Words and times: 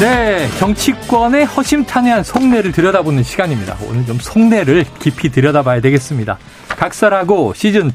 네, 0.00 0.48
정치권의 0.58 1.44
허심탄회한 1.44 2.24
속내를 2.24 2.72
들여다보는 2.72 3.22
시간입니다. 3.22 3.76
오늘 3.86 4.06
좀 4.06 4.16
속내를 4.18 4.86
깊이 4.98 5.28
들여다봐야 5.28 5.82
되겠습니다. 5.82 6.38
각설하고 6.68 7.52
시즌 7.52 7.88
2. 7.88 7.92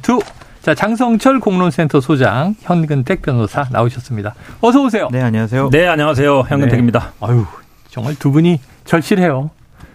자, 0.62 0.76
장성철 0.76 1.40
공론센터 1.40 2.02
소장, 2.02 2.54
현근택 2.62 3.24
변호사 3.24 3.68
나오셨습니다. 3.72 4.36
어서 4.62 4.84
오세요. 4.84 5.08
네, 5.12 5.20
안녕하세요. 5.24 5.72
네, 5.72 5.88
안녕하세요. 5.88 6.42
현근택입니다. 6.48 7.14
네. 7.22 7.28
아유, 7.28 7.44
정말 7.90 8.14
두 8.14 8.32
분이 8.32 8.60
절실해요. 8.84 9.50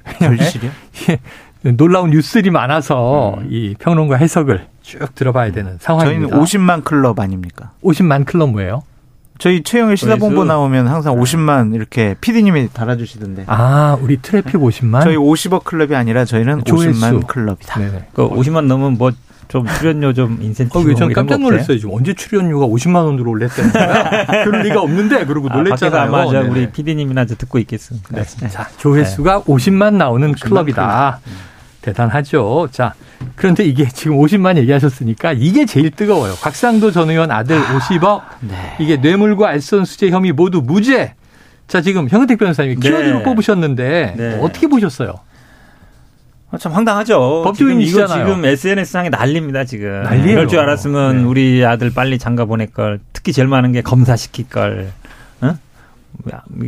절실이요? 0.19 0.71
예, 1.11 1.71
놀라운 1.71 2.11
뉴스들이 2.11 2.51
많아서 2.51 3.37
음. 3.39 3.47
이 3.53 3.77
평론가 3.79 4.17
해석을 4.17 4.67
쭉 4.83 5.15
들어봐야 5.15 5.53
되는 5.53 5.79
상황입니다. 5.79 6.37
저희는 6.37 6.45
50만 6.45 6.83
클럽 6.83 7.21
아닙니까? 7.21 7.71
50만 7.85 8.25
클럽 8.25 8.51
뭐예요? 8.51 8.83
저희 9.41 9.63
최영일 9.63 9.97
시사본부 9.97 10.45
나오면 10.45 10.87
항상 10.87 11.17
50만 11.17 11.75
이렇게 11.75 12.15
PD님이 12.21 12.69
달아주시던데. 12.73 13.45
아, 13.49 13.97
우리 14.01 14.19
트래픽 14.19 14.55
50만? 14.55 15.03
저희 15.03 15.17
50억 15.17 15.65
클럽이 15.65 15.97
아니라 15.97 16.25
저희는 16.25 16.65
조회수. 16.65 17.01
50만 17.01 17.27
클럽이다. 17.27 17.81
네네. 17.81 18.09
그 18.15 18.29
50만 18.29 18.67
넘으면 18.67 18.97
뭐 18.99 19.11
좀 19.51 19.67
출연료 19.67 20.13
좀 20.13 20.39
인센티브 20.41 20.93
어, 20.93 20.95
전 20.95 21.13
깜짝 21.13 21.41
놀랐어요. 21.41 21.77
지금 21.77 21.93
언제 21.93 22.15
출연료가 22.15 22.67
50만 22.67 23.05
원으로 23.05 23.33
올랐다는 23.33 23.73
거야? 23.73 24.27
그럴 24.45 24.63
리가 24.63 24.81
없는데 24.81 25.27
그러고 25.27 25.49
놀랬잖아요. 25.49 26.15
아, 26.15 26.33
네 26.33 26.39
우리 26.39 26.71
PD님이나 26.71 27.25
듣고 27.25 27.59
있겠습니다. 27.59 28.09
네. 28.15 28.49
자, 28.49 28.69
조회수가 28.79 29.39
네. 29.39 29.53
50만 29.53 29.95
나오는 29.95 30.33
50만 30.33 30.41
클럽이다. 30.41 31.21
클럽. 31.25 31.41
대단하죠. 31.91 32.69
자, 32.71 32.95
그런데 33.37 33.65
이게 33.65 33.89
지금 33.89 34.17
50만 34.19 34.57
얘기하셨으니까 34.59 35.33
이게 35.33 35.67
제일 35.67 35.91
뜨거워요. 35.91 36.35
곽상도 36.41 36.91
전 36.91 37.11
의원 37.11 37.31
아들 37.31 37.57
아, 37.59 37.79
50억. 37.79 38.23
네. 38.41 38.77
이게 38.79 38.97
뇌물과 38.97 39.49
알선 39.49 39.85
수재 39.85 40.11
혐의 40.11 40.33
모두 40.33 40.63
무죄. 40.63 41.15
자, 41.67 41.81
지금 41.81 42.09
현근택 42.09 42.39
변호사님이 42.39 42.77
네. 42.77 42.89
키워드로 42.89 43.23
뽑으셨는데 43.23 44.15
네. 44.17 44.39
어떻게 44.41 44.67
보셨어요? 44.67 45.15
아, 46.53 46.59
참 46.59 46.73
황당하죠. 46.73 47.43
법조인이시잖아요. 47.45 48.27
지금 48.27 48.45
SNS 48.45 48.91
상에 48.91 49.09
난립니다, 49.09 49.65
지금. 49.65 50.03
난리예요. 50.03 50.31
이럴 50.33 50.49
줄 50.49 50.59
알았으면 50.59 51.19
네. 51.19 51.25
우리 51.25 51.65
아들 51.65 51.93
빨리 51.93 52.19
장가 52.19 52.45
보낼 52.45 52.73
걸. 52.73 52.99
특히 53.13 53.33
제일 53.33 53.47
많은 53.47 53.71
게 53.73 53.83
검사 53.83 54.17
시킬 54.17 54.49
걸. 54.49 54.91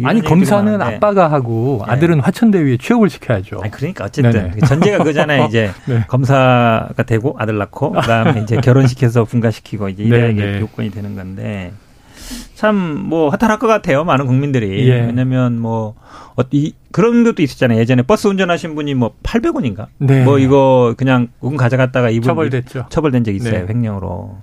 아니 0.05 0.21
검사는 0.23 0.81
아빠가 0.81 1.31
하고 1.31 1.83
네. 1.87 1.93
아들은 1.93 2.21
화천대유에 2.21 2.77
취업을 2.79 3.11
시켜야죠. 3.11 3.61
아니, 3.63 3.71
그러니까 3.71 4.05
어쨌든 4.05 4.33
네네. 4.33 4.67
전제가 4.67 5.05
그잖아요. 5.05 5.45
이제 5.49 5.71
네. 5.87 6.05
검사가 6.09 7.03
되고 7.07 7.35
아들 7.39 7.59
낳고 7.59 7.93
그다음에 7.93 8.41
이제 8.43 8.57
결혼시켜서 8.57 9.25
분가시키고 9.25 9.89
이제 9.91 10.03
이래야 10.03 10.29
이게 10.29 10.61
요건이 10.61 10.91
되는 10.91 11.15
건데 11.15 11.73
참 12.55 13.03
뭐 13.13 13.29
허탈할 13.31 13.59
것 13.59 13.67
같아요. 13.67 14.05
많은 14.05 14.27
국민들이 14.27 14.89
예. 14.89 15.01
왜냐하면 15.01 15.59
뭐 15.59 15.95
어, 16.37 16.43
이, 16.51 16.73
그런 16.93 17.25
것도 17.25 17.43
있었잖아요. 17.43 17.79
예전에 17.79 18.03
버스 18.03 18.27
운전하신 18.27 18.75
분이 18.75 18.95
뭐 18.95 19.15
800원인가? 19.23 19.87
네. 19.99 20.25
뭐 20.25 20.39
이거 20.39 20.95
그냥 20.97 21.29
운 21.41 21.57
가져갔다가 21.57 22.09
이분 22.11 22.23
처벌됐죠. 22.23 22.87
처벌된 22.89 23.25
적 23.25 23.33
있어요. 23.35 23.67
네. 23.67 23.67
횡령으로. 23.69 24.39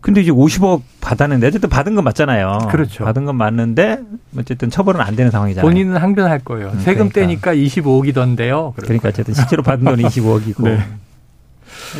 근데 0.00 0.20
이제 0.20 0.30
50억 0.30 0.82
받았는데 1.00 1.48
어쨌든 1.48 1.68
받은 1.68 1.94
건 1.94 2.04
맞잖아요. 2.04 2.68
그렇죠. 2.70 3.04
받은 3.04 3.24
건 3.24 3.36
맞는데 3.36 3.98
어쨌든 4.38 4.70
처벌은 4.70 5.00
안 5.00 5.16
되는 5.16 5.30
상황이잖아요. 5.30 5.68
본인은 5.68 5.96
항변할 5.96 6.40
거예요. 6.40 6.68
음, 6.68 6.80
세금 6.80 7.08
그러니까. 7.08 7.50
떼니까 7.50 7.54
25억이던데요. 7.54 8.74
그러니까 8.76 9.08
어쨌든 9.08 9.34
실제로 9.34 9.62
받은 9.62 9.84
돈이 9.84 10.04
25억이고. 10.04 10.62
네. 10.64 10.84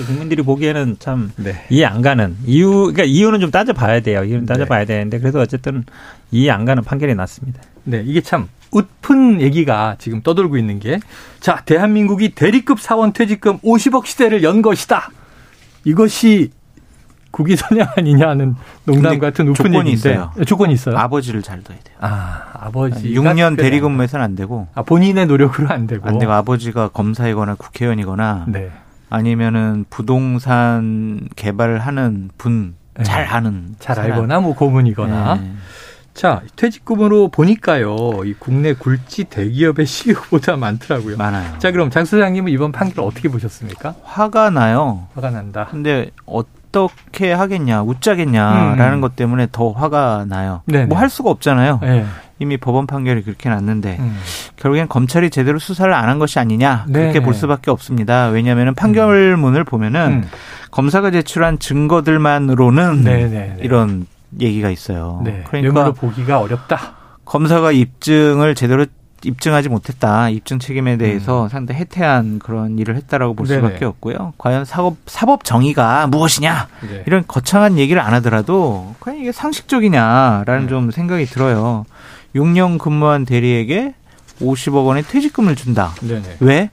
국민들이 0.06 0.42
보기에는 0.42 0.97
참 0.98 1.32
네. 1.37 1.64
이해 1.70 1.84
안 1.84 2.03
가는 2.03 2.37
이유 2.47 2.70
그러니까 2.70 3.04
이유는 3.04 3.41
좀 3.41 3.50
따져봐야 3.50 4.00
돼요. 4.00 4.22
이유는 4.22 4.47
네. 4.47 4.47
따져봐야 4.47 4.81
네. 4.81 4.87
되는데 4.87 5.19
그래도 5.19 5.41
어쨌든 5.41 5.84
이해 6.31 6.50
안 6.50 6.64
가는 6.64 6.82
판결이 6.82 7.14
났습니다. 7.14 7.62
네, 7.84 8.03
이게 8.06 8.20
참 8.20 8.48
웃픈 8.70 9.41
얘기가 9.41 9.97
지금 9.98 10.22
떠돌고 10.22 10.58
있는 10.58 10.78
게 10.78 11.00
자, 11.41 11.62
대한민국이 11.64 12.31
대리급 12.34 12.81
사원 12.81 13.12
퇴직금 13.12 13.58
50억 13.60 14.06
시대를 14.06 14.42
연 14.42 14.62
것이다. 14.62 15.10
이것이 15.84 16.50
국위 17.30 17.56
선양 17.56 17.88
아니냐는 17.96 18.54
농담 18.84 19.18
같은 19.18 19.46
높은 19.46 19.72
조건이 19.72 19.92
있어요. 19.92 20.32
조건이 20.46 20.72
있어요. 20.72 20.96
아버지를 20.96 21.42
잘 21.42 21.62
둬야 21.62 21.78
돼요. 21.78 21.96
아, 22.00 22.42
아버지 22.54 23.12
6년 23.12 23.56
대리근무해서는 23.56 24.24
안 24.24 24.34
되고. 24.34 24.68
아, 24.74 24.82
본인의 24.82 25.26
노력으로 25.26 25.68
안 25.68 25.86
되고. 25.86 26.08
안 26.08 26.18
되고 26.18 26.32
아버지가 26.32 26.88
검사이거나 26.88 27.54
국회의원이거나 27.54 28.46
네. 28.48 28.70
아니면은 29.10 29.84
부동산 29.90 31.20
개발을 31.36 31.78
하는 31.78 32.30
분 32.38 32.74
네. 32.96 33.04
잘 33.04 33.24
아는 33.26 33.76
잘 33.78 33.98
알거나 34.00 34.40
뭐 34.40 34.54
고문이거나. 34.54 35.34
네. 35.36 35.52
자, 36.14 36.42
퇴직금으로 36.56 37.28
보니까요. 37.28 38.24
이 38.24 38.34
국내 38.36 38.72
굴지 38.72 39.24
대기업의 39.24 39.86
CEO보다 39.86 40.56
많더라고요. 40.56 41.16
많아요. 41.16 41.56
자, 41.58 41.70
그럼 41.70 41.90
장 41.90 42.04
소장님은 42.04 42.50
이번 42.50 42.72
판결 42.72 43.04
어떻게 43.04 43.28
보셨습니까? 43.28 43.94
화가 44.02 44.50
나요. 44.50 45.06
화가 45.14 45.30
난다. 45.30 45.68
근데 45.70 46.10
어 46.78 46.84
어떻게 46.84 47.32
하겠냐, 47.32 47.82
웃자겠냐라는 47.82 48.94
음. 48.94 49.00
것 49.00 49.16
때문에 49.16 49.48
더 49.52 49.70
화가 49.72 50.26
나요. 50.28 50.62
뭐 50.86 50.98
할 50.98 51.10
수가 51.10 51.30
없잖아요. 51.30 51.78
네. 51.82 52.04
이미 52.40 52.56
법원 52.56 52.86
판결이 52.86 53.22
그렇게 53.24 53.48
났는데 53.48 53.96
음. 53.98 54.16
결국엔 54.56 54.86
검찰이 54.88 55.30
제대로 55.30 55.58
수사를 55.58 55.92
안 55.92 56.08
한 56.08 56.18
것이 56.20 56.38
아니냐 56.38 56.84
그렇게 56.86 57.18
네볼 57.18 57.34
수밖에 57.34 57.70
없습니다. 57.72 58.28
왜냐하면 58.28 58.74
판결문을 58.74 59.64
보면은 59.64 60.22
음. 60.24 60.28
검사가 60.70 61.10
제출한 61.10 61.58
증거들만으로는 61.58 63.02
네네네. 63.02 63.56
이런 63.60 64.06
얘기가 64.40 64.70
있어요. 64.70 65.20
네. 65.24 65.42
그러니까 65.48 65.90
보기가 65.92 66.40
어렵다. 66.40 66.94
검사가 67.24 67.72
입증을 67.72 68.54
제대로 68.54 68.86
입증하지 69.24 69.68
못했다. 69.68 70.28
입증 70.28 70.58
책임에 70.58 70.96
대해서 70.96 71.44
음. 71.44 71.48
상당히 71.48 71.80
해태한 71.80 72.38
그런 72.38 72.78
일을 72.78 72.96
했다라고 72.96 73.34
볼 73.34 73.46
네네. 73.46 73.60
수밖에 73.60 73.84
없고요. 73.84 74.34
과연 74.38 74.64
사법 74.64 74.96
사법 75.06 75.44
정의가 75.44 76.06
무엇이냐 76.06 76.68
네. 76.88 77.02
이런 77.06 77.24
거창한 77.26 77.78
얘기를 77.78 78.00
안 78.00 78.14
하더라도 78.14 78.94
과연 79.00 79.18
이게 79.18 79.32
상식적이냐라는 79.32 80.62
네. 80.62 80.68
좀 80.68 80.90
생각이 80.90 81.26
들어요. 81.26 81.84
6년 82.34 82.78
근무한 82.78 83.24
대리에게 83.24 83.94
50억 84.40 84.86
원의 84.86 85.02
퇴직금을 85.04 85.56
준다. 85.56 85.92
네네. 86.00 86.36
왜? 86.40 86.70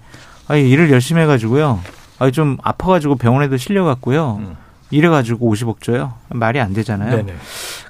아니 0.48 0.70
일을 0.70 0.92
열심히 0.92 1.22
해가지고요. 1.22 1.82
아니 2.20 2.32
좀 2.32 2.58
아파가지고 2.62 3.16
병원에도 3.16 3.58
실려갔고요. 3.58 4.36
음. 4.40 4.56
이래가지고 4.92 5.52
50억 5.52 5.82
줘요. 5.82 6.14
말이 6.30 6.60
안 6.60 6.74
되잖아요. 6.74 7.16
네네. 7.16 7.34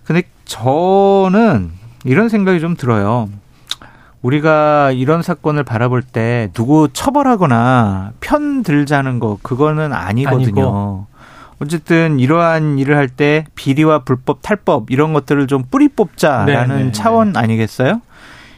근데 0.05 0.23
저는 0.45 1.71
이런 2.05 2.29
생각이 2.29 2.59
좀 2.61 2.77
들어요. 2.77 3.29
우리가 4.21 4.91
이런 4.91 5.21
사건을 5.21 5.63
바라볼 5.63 6.01
때 6.01 6.49
누구 6.53 6.89
처벌하거나 6.91 8.11
편 8.19 8.63
들자는 8.63 9.19
거 9.19 9.37
그거는 9.41 9.93
아니거든요. 9.93 10.61
아니고. 10.63 11.07
어쨌든 11.59 12.19
이러한 12.19 12.79
일을 12.79 12.97
할 12.97 13.07
때 13.07 13.45
비리와 13.55 13.99
불법 13.99 14.41
탈법 14.41 14.91
이런 14.91 15.13
것들을 15.13 15.47
좀 15.47 15.63
뿌리 15.69 15.87
뽑자라는 15.87 16.67
네네. 16.75 16.83
네, 16.85 16.91
차원 16.91 17.33
네. 17.33 17.39
아니겠어요? 17.39 18.01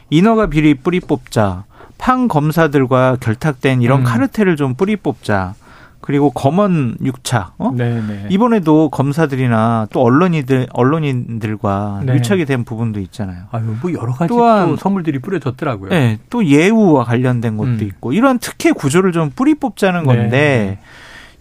인허가 0.10 0.48
비리 0.48 0.74
뿌리 0.74 1.00
뽑자. 1.00 1.66
판 1.98 2.28
검사들과 2.28 3.18
결탁된 3.20 3.82
이런 3.82 4.00
음. 4.00 4.04
카르텔을 4.04 4.56
좀 4.56 4.74
뿌리 4.76 4.96
뽑자. 4.96 5.54
그리고 6.02 6.30
검언 6.30 6.96
6차. 6.98 7.52
어? 7.58 7.72
네네. 7.72 8.28
이번에도 8.30 8.90
검사들이나 8.90 9.88
또 9.92 10.02
언론인들 10.02 10.68
언론인들과 10.72 12.02
네. 12.06 12.14
밀착이 12.14 12.46
된 12.46 12.64
부분도 12.64 13.00
있잖아요. 13.02 13.46
아유, 13.52 13.76
뭐 13.82 13.92
여러 13.94 14.14
가지 14.14 14.30
또한 14.30 14.70
또 14.70 14.76
선물들이 14.78 15.20
뿌려졌더라고요. 15.20 15.90
네, 15.90 16.20
또 16.30 16.46
예우와 16.46 17.04
관련된 17.04 17.58
것도 17.58 17.70
음. 17.70 17.82
있고 17.82 18.14
이런 18.14 18.40
특혜 18.40 18.72
구조를 18.72 19.12
좀 19.12 19.32
뿌리 19.36 19.56
뽑자는 19.56 20.06
건데 20.06 20.30
네. 20.30 20.80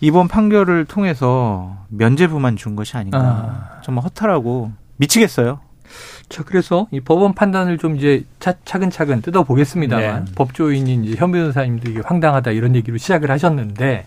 이번 0.01 0.29
판결을 0.29 0.85
통해서 0.85 1.77
면죄부만 1.89 2.57
준 2.57 2.77
것이 2.77 2.97
아닌가. 2.97 3.19
아. 3.19 3.81
정말 3.83 4.05
허탈하고 4.05 4.73
미치겠어요. 4.97 5.61
자, 6.29 6.43
그래서 6.43 6.89
이 6.91 7.01
법원 7.01 7.35
판단을 7.35 7.79
좀 7.79 7.97
이제 7.97 8.25
차, 8.41 8.55
차근차근 8.65 9.23
뜯어보겠습니다만 9.23 10.25
네. 10.25 10.33
법조인인 10.35 11.05
이제 11.05 11.17
현 11.17 11.31
변호사님도 11.31 11.91
이게 11.91 12.01
황당하다 12.05 12.51
이런 12.51 12.75
얘기로 12.75 12.99
시작을 12.99 13.31
하셨는데 13.31 14.07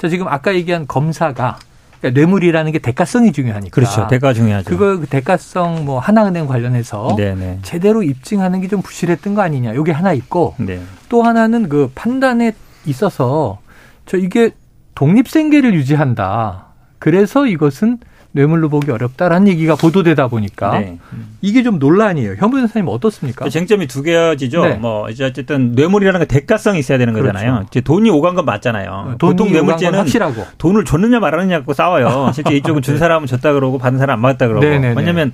자, 0.00 0.08
지금 0.08 0.28
아까 0.28 0.54
얘기한 0.54 0.86
검사가 0.86 1.58
그러니까 2.00 2.18
뇌물이라는 2.18 2.72
게 2.72 2.78
대가성이 2.78 3.32
중요하니까. 3.32 3.74
그렇죠. 3.74 4.06
대가 4.08 4.32
중요하죠. 4.32 4.70
그거 4.70 4.98
그 4.98 5.06
대가성 5.06 5.84
뭐 5.84 5.98
하나은행 5.98 6.46
관련해서 6.46 7.14
네네. 7.18 7.58
제대로 7.62 8.02
입증하는 8.02 8.62
게 8.62 8.68
좀 8.68 8.80
부실했던 8.80 9.34
거 9.34 9.42
아니냐. 9.42 9.74
여기 9.74 9.90
하나 9.90 10.12
있고 10.14 10.54
네. 10.58 10.80
또 11.10 11.22
하나는 11.22 11.68
그 11.68 11.90
판단에 11.94 12.52
있어서 12.86 13.58
저 14.06 14.16
이게 14.16 14.52
독립 14.94 15.28
생계를 15.28 15.74
유지한다. 15.74 16.66
그래서 16.98 17.46
이것은 17.46 17.98
뇌물로 18.32 18.68
보기 18.68 18.90
어렵다라는 18.90 19.48
얘기가 19.48 19.74
보도되다 19.74 20.28
보니까 20.28 20.78
네. 20.78 20.98
이게 21.40 21.62
좀 21.62 21.78
논란이에요. 21.78 22.36
현무 22.38 22.58
선생님 22.60 22.88
어떻습니까? 22.88 23.44
그 23.44 23.50
쟁점이 23.50 23.86
두 23.88 24.02
개지죠. 24.02 24.64
네. 24.64 24.74
뭐 24.74 25.08
이제 25.10 25.24
어쨌든 25.24 25.72
뇌물이라는 25.72 26.20
게 26.20 26.26
대가성이 26.26 26.78
있어야 26.78 26.98
되는 26.98 27.12
그렇죠. 27.12 27.32
거잖아요. 27.32 27.64
이제 27.68 27.80
돈이 27.80 28.08
오간 28.10 28.34
건 28.36 28.44
맞잖아요. 28.44 28.90
어, 28.90 29.14
보통 29.18 29.50
뇌물죄는 29.50 29.98
확실하고. 29.98 30.44
돈을 30.58 30.84
줬느냐 30.84 31.18
말았느냐 31.18 31.58
갖고 31.58 31.72
싸워요. 31.72 32.30
실제 32.34 32.54
이쪽은 32.54 32.82
준 32.82 32.94
네. 32.94 32.98
사람은 32.98 33.26
줬다 33.26 33.52
그러고 33.52 33.78
받은 33.78 33.98
사람 33.98 34.18
안 34.18 34.22
받았다 34.22 34.46
그러고. 34.46 34.64
네네네. 34.64 34.94
왜냐면 34.96 35.32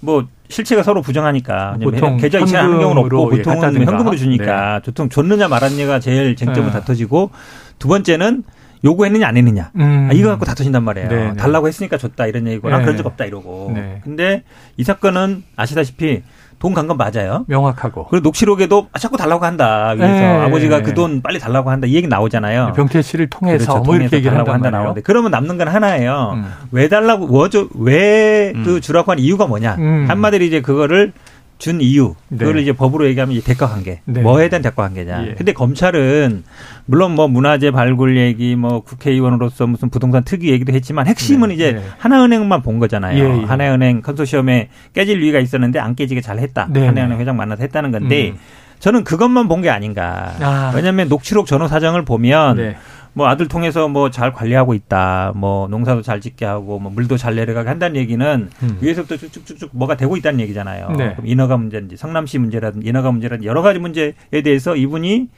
뭐 0.00 0.26
실체가 0.48 0.84
서로 0.84 1.02
부정하니까 1.02 1.78
보통 1.82 2.16
계좌 2.18 2.38
이체하는 2.38 2.78
경우는 2.78 3.02
없고 3.02 3.30
보통은 3.30 3.84
현금으로 3.84 4.16
주니까 4.16 4.74
네. 4.74 4.84
보통 4.84 5.08
줬느냐 5.08 5.48
말았느냐가 5.48 5.98
제일 5.98 6.36
쟁점을 6.36 6.68
네. 6.68 6.72
다퉈지고 6.72 7.30
두 7.80 7.88
번째는 7.88 8.44
요구했느냐 8.86 9.26
안 9.28 9.36
했느냐 9.36 9.70
음. 9.76 10.08
아, 10.10 10.14
이거 10.14 10.28
갖고 10.30 10.44
다투신단 10.46 10.82
말이에요. 10.84 11.08
네, 11.08 11.16
네. 11.16 11.34
달라고 11.36 11.68
했으니까 11.68 11.98
줬다 11.98 12.26
이런 12.26 12.46
얘기거나 12.46 12.78
네. 12.78 12.84
그런 12.84 12.96
적 12.96 13.04
없다 13.06 13.24
이러고. 13.26 13.72
네. 13.74 14.00
근데 14.04 14.42
이 14.76 14.84
사건은 14.84 15.42
아시다시피 15.56 16.22
돈 16.58 16.72
간 16.72 16.86
건 16.88 16.96
맞아요. 16.96 17.44
명확하고. 17.48 18.06
그리고 18.06 18.22
녹취록에도 18.24 18.88
아, 18.92 18.98
자꾸 18.98 19.18
달라고 19.18 19.44
한다. 19.44 19.92
그래서 19.94 20.12
네. 20.14 20.24
아버지가 20.46 20.80
그 20.82 20.94
돈 20.94 21.20
빨리 21.20 21.38
달라고 21.38 21.70
한다. 21.70 21.86
이 21.86 21.94
얘기 21.94 22.06
나오잖아요. 22.08 22.72
병태 22.74 23.02
씨를 23.02 23.28
통해서 23.28 23.72
그렇죠. 23.72 23.82
뭐 23.84 23.94
이렇게 23.96 24.22
달라고 24.22 24.50
한다 24.52 24.70
나오는데 24.70 25.02
그러면 25.02 25.30
남는 25.32 25.58
건 25.58 25.68
하나예요. 25.68 26.32
음. 26.36 26.46
왜 26.70 26.88
달라고 26.88 27.26
뭐죠? 27.26 27.68
왜그 27.74 28.76
음. 28.76 28.80
주라고 28.80 29.12
한 29.12 29.18
이유가 29.18 29.46
뭐냐? 29.46 29.74
음. 29.78 30.06
한마디로 30.08 30.44
이제 30.44 30.60
그거를 30.62 31.12
준 31.58 31.80
이유 31.80 32.14
네. 32.28 32.60
이제 32.60 32.72
법으로 32.72 33.06
얘기하면 33.08 33.40
대가 33.42 33.66
관계 33.66 34.00
네. 34.04 34.20
뭐에 34.20 34.48
대한 34.48 34.62
대가 34.62 34.74
관계냐. 34.74 35.26
예. 35.26 35.34
근데 35.34 35.52
검찰은 35.52 36.44
물론 36.84 37.12
뭐 37.14 37.28
문화재 37.28 37.70
발굴 37.70 38.16
얘기 38.18 38.56
뭐 38.56 38.80
국회의원으로서 38.80 39.66
무슨 39.66 39.88
부동산 39.88 40.22
특위 40.24 40.50
얘기도 40.50 40.72
했지만 40.72 41.06
핵심은 41.06 41.48
네. 41.48 41.54
이제 41.54 41.72
네. 41.72 41.82
하나은행만 41.98 42.62
본 42.62 42.78
거잖아요. 42.78 43.18
예, 43.18 43.40
예. 43.40 43.44
하나은행 43.44 44.02
컨소시엄에 44.02 44.68
깨질 44.92 45.18
위기가 45.20 45.38
있었는데 45.38 45.78
안 45.78 45.94
깨지게 45.94 46.20
잘 46.20 46.38
했다. 46.38 46.68
네, 46.70 46.86
하나은행 46.86 47.16
네. 47.16 47.22
회장 47.22 47.36
만나서 47.36 47.62
했다는 47.62 47.90
건데 47.90 48.30
음. 48.30 48.36
저는 48.78 49.04
그것만 49.04 49.48
본 49.48 49.62
게 49.62 49.70
아닌가. 49.70 50.34
아. 50.40 50.72
왜냐하면 50.74 51.08
녹취록 51.08 51.46
전후 51.46 51.66
사정을 51.66 52.04
보면 52.04 52.56
네. 52.58 52.76
뭐 53.16 53.28
아들 53.28 53.48
통해서 53.48 53.88
뭐 53.88 54.10
잘 54.10 54.30
관리하고 54.32 54.74
있다. 54.74 55.32
뭐 55.34 55.66
농사도 55.68 56.02
잘 56.02 56.20
짓게 56.20 56.44
하고 56.44 56.78
뭐 56.78 56.92
물도 56.92 57.16
잘 57.16 57.34
내려가게 57.34 57.70
한다는 57.70 57.96
얘기는 57.96 58.50
음. 58.62 58.78
위에서부터 58.82 59.16
쭉쭉쭉 59.16 59.70
뭐가 59.72 59.96
되고 59.96 60.18
있다는 60.18 60.38
얘기잖아요. 60.40 60.90
네. 60.90 61.12
그럼 61.14 61.26
인허가 61.26 61.56
문제인지 61.56 61.96
성남시 61.96 62.38
문제라든지 62.38 62.86
인허가 62.86 63.10
문제라든지 63.10 63.48
여러 63.48 63.62
가지 63.62 63.78
문제에 63.78 64.12
대해서 64.44 64.76
이분이 64.76 65.28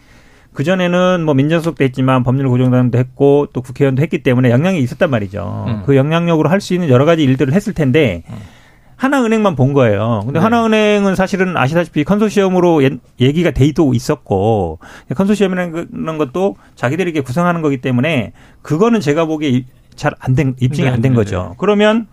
그 0.55 0.65
전에는 0.65 1.25
뭐 1.25 1.35
민정수석도 1.35 1.85
했지만 1.85 2.25
법률 2.25 2.49
고정단도 2.49 2.99
했고 2.99 3.47
또 3.53 3.63
국회의원도 3.63 4.03
했기 4.03 4.25
때문에 4.25 4.51
영향이 4.51 4.81
있었단 4.81 5.09
말이죠. 5.09 5.65
음. 5.69 5.83
그 5.87 5.95
영향력으로 5.95 6.51
할 6.51 6.61
수 6.61 6.75
있는 6.75 6.89
여러 6.89 7.05
가지 7.05 7.23
일들을 7.23 7.53
했을 7.53 7.75
텐데 7.75 8.25
음. 8.29 8.35
하나은행만 8.99 9.55
본 9.57 9.73
거예요. 9.73 10.21
근데 10.25 10.39
네. 10.41 10.43
하나은행은 10.43 11.15
사실은 11.15 11.57
아시다시피 11.57 12.05
컨소시엄으로 12.05 12.83
얘기가 13.21 13.53
돼있도 13.53 13.95
있었고 13.95 14.81
컨소시엄이라는 15.15 16.19
것도 16.19 16.57
자기들이 16.75 17.11
이렇게 17.11 17.21
구성하는 17.25 17.63
거기 17.63 17.81
때문에 17.81 18.33
그거는 18.63 19.01
제가 19.01 19.25
보기에 19.25 19.65
잘 19.95 20.13
안 20.21 20.35
된 20.35 20.55
입증이 20.61 20.89
안된 20.89 21.03
네, 21.03 21.09
네, 21.11 21.15
거죠. 21.15 21.47
네. 21.51 21.55
그러면 21.59 22.07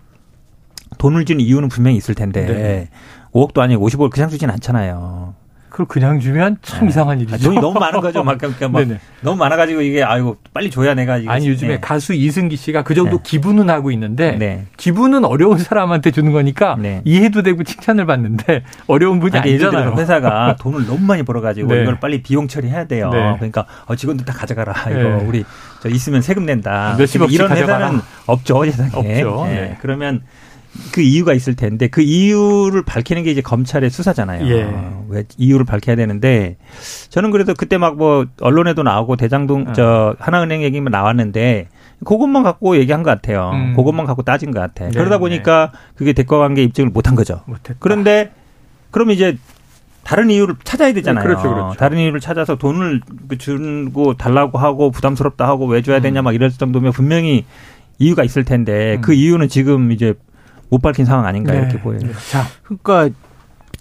돈을 0.98 1.24
준 1.24 1.40
이유는 1.40 1.68
분명히 1.68 1.96
있을 1.96 2.14
텐데 2.14 2.46
네. 2.46 2.88
5억도 3.32 3.58
아니고 3.60 3.86
50억을 3.88 4.10
그냥 4.10 4.28
주진 4.30 4.48
않잖아요. 4.50 5.34
그걸 5.76 5.86
그냥 5.88 6.20
주면 6.20 6.56
참 6.62 6.84
네. 6.84 6.88
이상한 6.88 7.20
일이죠. 7.20 7.36
돈이 7.36 7.60
너무 7.60 7.78
많은 7.78 8.00
거죠. 8.00 8.24
막 8.24 8.38
그러니까 8.40 8.66
막 8.66 8.82
너무 9.20 9.36
많아가지고 9.36 9.82
이게 9.82 10.02
아이고 10.02 10.38
빨리 10.54 10.70
줘야 10.70 10.94
내가 10.94 11.18
이게 11.18 11.28
아니 11.28 11.50
요즘에 11.50 11.74
네. 11.74 11.80
가수 11.80 12.14
이승기 12.14 12.56
씨가 12.56 12.82
그 12.82 12.94
정도 12.94 13.18
네. 13.18 13.22
기부는 13.22 13.68
하고 13.68 13.90
있는데 13.90 14.36
네. 14.38 14.64
기부는 14.78 15.26
어려운 15.26 15.58
사람한테 15.58 16.12
주는 16.12 16.32
거니까 16.32 16.78
네. 16.80 17.02
이해도 17.04 17.42
되고 17.42 17.62
칭찬을 17.62 18.06
받는데 18.06 18.62
어려운 18.88 19.20
분이 19.20 19.36
아니, 19.36 19.50
아니잖아요. 19.50 19.96
회사가 19.98 20.56
돈을 20.60 20.86
너무 20.86 21.00
많이 21.00 21.22
벌어가지고 21.22 21.74
네. 21.74 21.82
이걸 21.82 22.00
빨리 22.00 22.22
비용 22.22 22.48
처리해야 22.48 22.86
돼요. 22.86 23.10
그러니까 23.10 23.66
어, 23.84 23.94
직원들 23.94 24.24
다 24.24 24.32
가져가라. 24.32 24.72
이거 24.88 25.22
우리 25.26 25.44
저 25.82 25.90
있으면 25.90 26.22
세금 26.22 26.46
낸다. 26.46 26.96
몇십억 26.98 27.30
이런 27.34 27.48
가져가라. 27.50 27.78
회사는 27.88 28.00
없죠 28.24 28.64
세상에. 28.64 28.90
없죠. 28.94 29.46
그러면 29.82 30.22
그 30.92 31.00
이유가 31.00 31.32
있을 31.34 31.54
텐데 31.56 31.88
그 31.88 32.00
이유를 32.02 32.82
밝히는 32.84 33.22
게 33.22 33.30
이제 33.30 33.40
검찰의 33.40 33.90
수사잖아요. 33.90 34.46
예. 34.48 34.68
왜 35.08 35.24
이유를 35.36 35.64
밝혀야 35.66 35.96
되는데 35.96 36.56
저는 37.10 37.30
그래도 37.30 37.54
그때 37.54 37.78
막 37.78 37.96
뭐 37.96 38.26
언론에도 38.42 38.82
나오고 38.82 39.16
대장동 39.16 39.68
어. 39.68 39.72
저 39.72 40.14
하나은행 40.18 40.62
얘기만 40.62 40.90
나왔는데 40.90 41.68
그것만 42.04 42.42
갖고 42.42 42.76
얘기한 42.76 43.02
것 43.02 43.10
같아요. 43.10 43.50
음. 43.54 43.74
그것만 43.74 44.04
갖고 44.04 44.22
따진 44.22 44.50
것 44.50 44.60
같아. 44.60 44.84
네, 44.86 44.90
그러다 44.90 45.16
보니까 45.18 45.70
네. 45.72 45.78
그게 45.96 46.12
대가 46.12 46.38
관계 46.38 46.62
입증을 46.62 46.90
못 46.90 47.06
한 47.08 47.14
거죠. 47.14 47.40
못했다. 47.46 47.74
그런데 47.78 48.32
그럼 48.90 49.10
이제 49.10 49.38
다른 50.04 50.30
이유를 50.30 50.56
찾아야 50.62 50.92
되잖아요. 50.92 51.24
그렇죠, 51.24 51.48
그렇죠. 51.52 51.74
다른 51.78 51.98
이유를 51.98 52.20
찾아서 52.20 52.56
돈을 52.56 53.00
주고 53.38 54.14
달라고 54.14 54.58
하고 54.58 54.90
부담스럽다 54.90 55.46
하고 55.48 55.66
왜 55.66 55.82
줘야 55.82 56.00
되냐 56.00 56.22
막 56.22 56.34
이럴 56.34 56.50
정도면 56.50 56.92
분명히 56.92 57.44
이유가 57.98 58.22
있을 58.24 58.44
텐데 58.44 58.96
음. 58.96 59.00
그 59.00 59.14
이유는 59.14 59.48
지금 59.48 59.90
이제 59.90 60.14
못 60.68 60.80
밝힌 60.82 61.04
상황 61.04 61.26
아닌가 61.26 61.52
네. 61.52 61.58
이렇게 61.60 61.80
보여요. 61.80 62.00
네. 62.00 62.12
자, 62.30 62.44
그러니까 62.64 63.08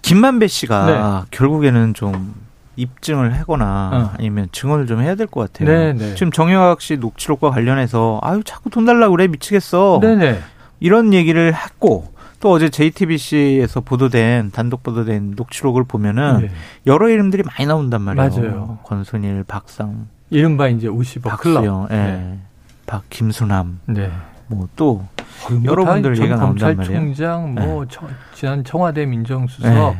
김만배 0.02 0.48
씨가 0.48 0.86
네. 0.86 1.28
결국에는 1.32 1.94
좀 1.94 2.36
입증을 2.76 3.34
하거나 3.40 3.90
어. 3.94 4.14
아니면 4.18 4.50
증언을 4.52 4.86
좀 4.86 5.02
해야 5.02 5.16
될 5.16 5.28
것 5.28 5.52
같아요. 5.52 5.70
네, 5.70 5.94
네. 5.94 6.14
지금 6.16 6.32
정영학 6.32 6.82
씨 6.82 6.98
녹취록과 6.98 7.50
관련해서 7.50 8.20
아유 8.22 8.42
자꾸 8.44 8.70
돈 8.70 8.86
달라고 8.86 9.16
그래 9.16 9.28
미치겠어. 9.28 10.00
네네. 10.02 10.32
네. 10.34 10.40
이런 10.82 11.14
얘기를 11.14 11.54
했고 11.54 12.14
또 12.42 12.52
어제 12.52 12.70
JTBC에서 12.70 13.80
보도된 13.82 14.52
단독 14.52 14.84
보도된 14.84 15.34
녹취록을 15.38 15.86
보면은 15.86 16.42
네. 16.42 16.52
여러 16.86 17.08
이름들이 17.10 17.44
많이 17.44 17.66
나온단 17.66 18.02
말이에요. 18.02 18.30
맞아요. 18.30 18.80
권순일, 18.84 19.46
박상, 19.48 20.08
이른바 20.30 20.68
이제 20.68 20.88
50억 20.88 21.24
박수영, 21.24 21.88
예. 21.92 21.96
네. 21.96 22.40
박 22.86 23.04
김수남, 23.10 23.80
네. 23.86 24.12
뭐또 24.48 25.06
뭐 25.50 25.62
여러분들 25.64 26.18
얘기가 26.18 26.36
나온단 26.38 26.78
말이에요. 26.78 27.00
검찰총장, 27.00 27.56
뭐 27.56 27.86
네. 27.86 27.98
지난 28.34 28.64
청와대 28.64 29.06
민정수석. 29.06 29.72
네. 29.74 29.98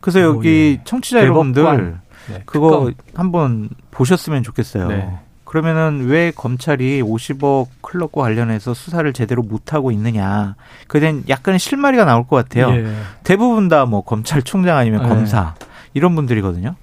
그래서 0.00 0.20
뭐 0.20 0.36
여기 0.36 0.78
예. 0.78 0.84
청취자 0.84 1.20
여러분들 1.20 1.98
네. 2.28 2.42
그거 2.44 2.92
한번 3.14 3.68
보셨으면 3.90 4.42
좋겠어요. 4.42 4.88
네. 4.88 5.18
그러면은 5.44 6.06
왜 6.06 6.32
검찰이 6.32 7.02
50억 7.02 7.68
클럽과 7.80 8.22
관련해서 8.22 8.74
수사를 8.74 9.10
제대로 9.12 9.42
못 9.42 9.72
하고 9.72 9.92
있느냐? 9.92 10.56
그에 10.88 11.00
대한 11.00 11.22
약간의 11.28 11.60
실마리가 11.60 12.04
나올 12.04 12.26
것 12.26 12.36
같아요. 12.36 12.74
예. 12.74 12.92
대부분 13.22 13.68
다 13.68 13.86
뭐 13.86 14.02
검찰총장 14.02 14.76
아니면 14.76 15.02
네. 15.02 15.08
검사 15.08 15.54
이런 15.94 16.14
분들이거든요. 16.16 16.74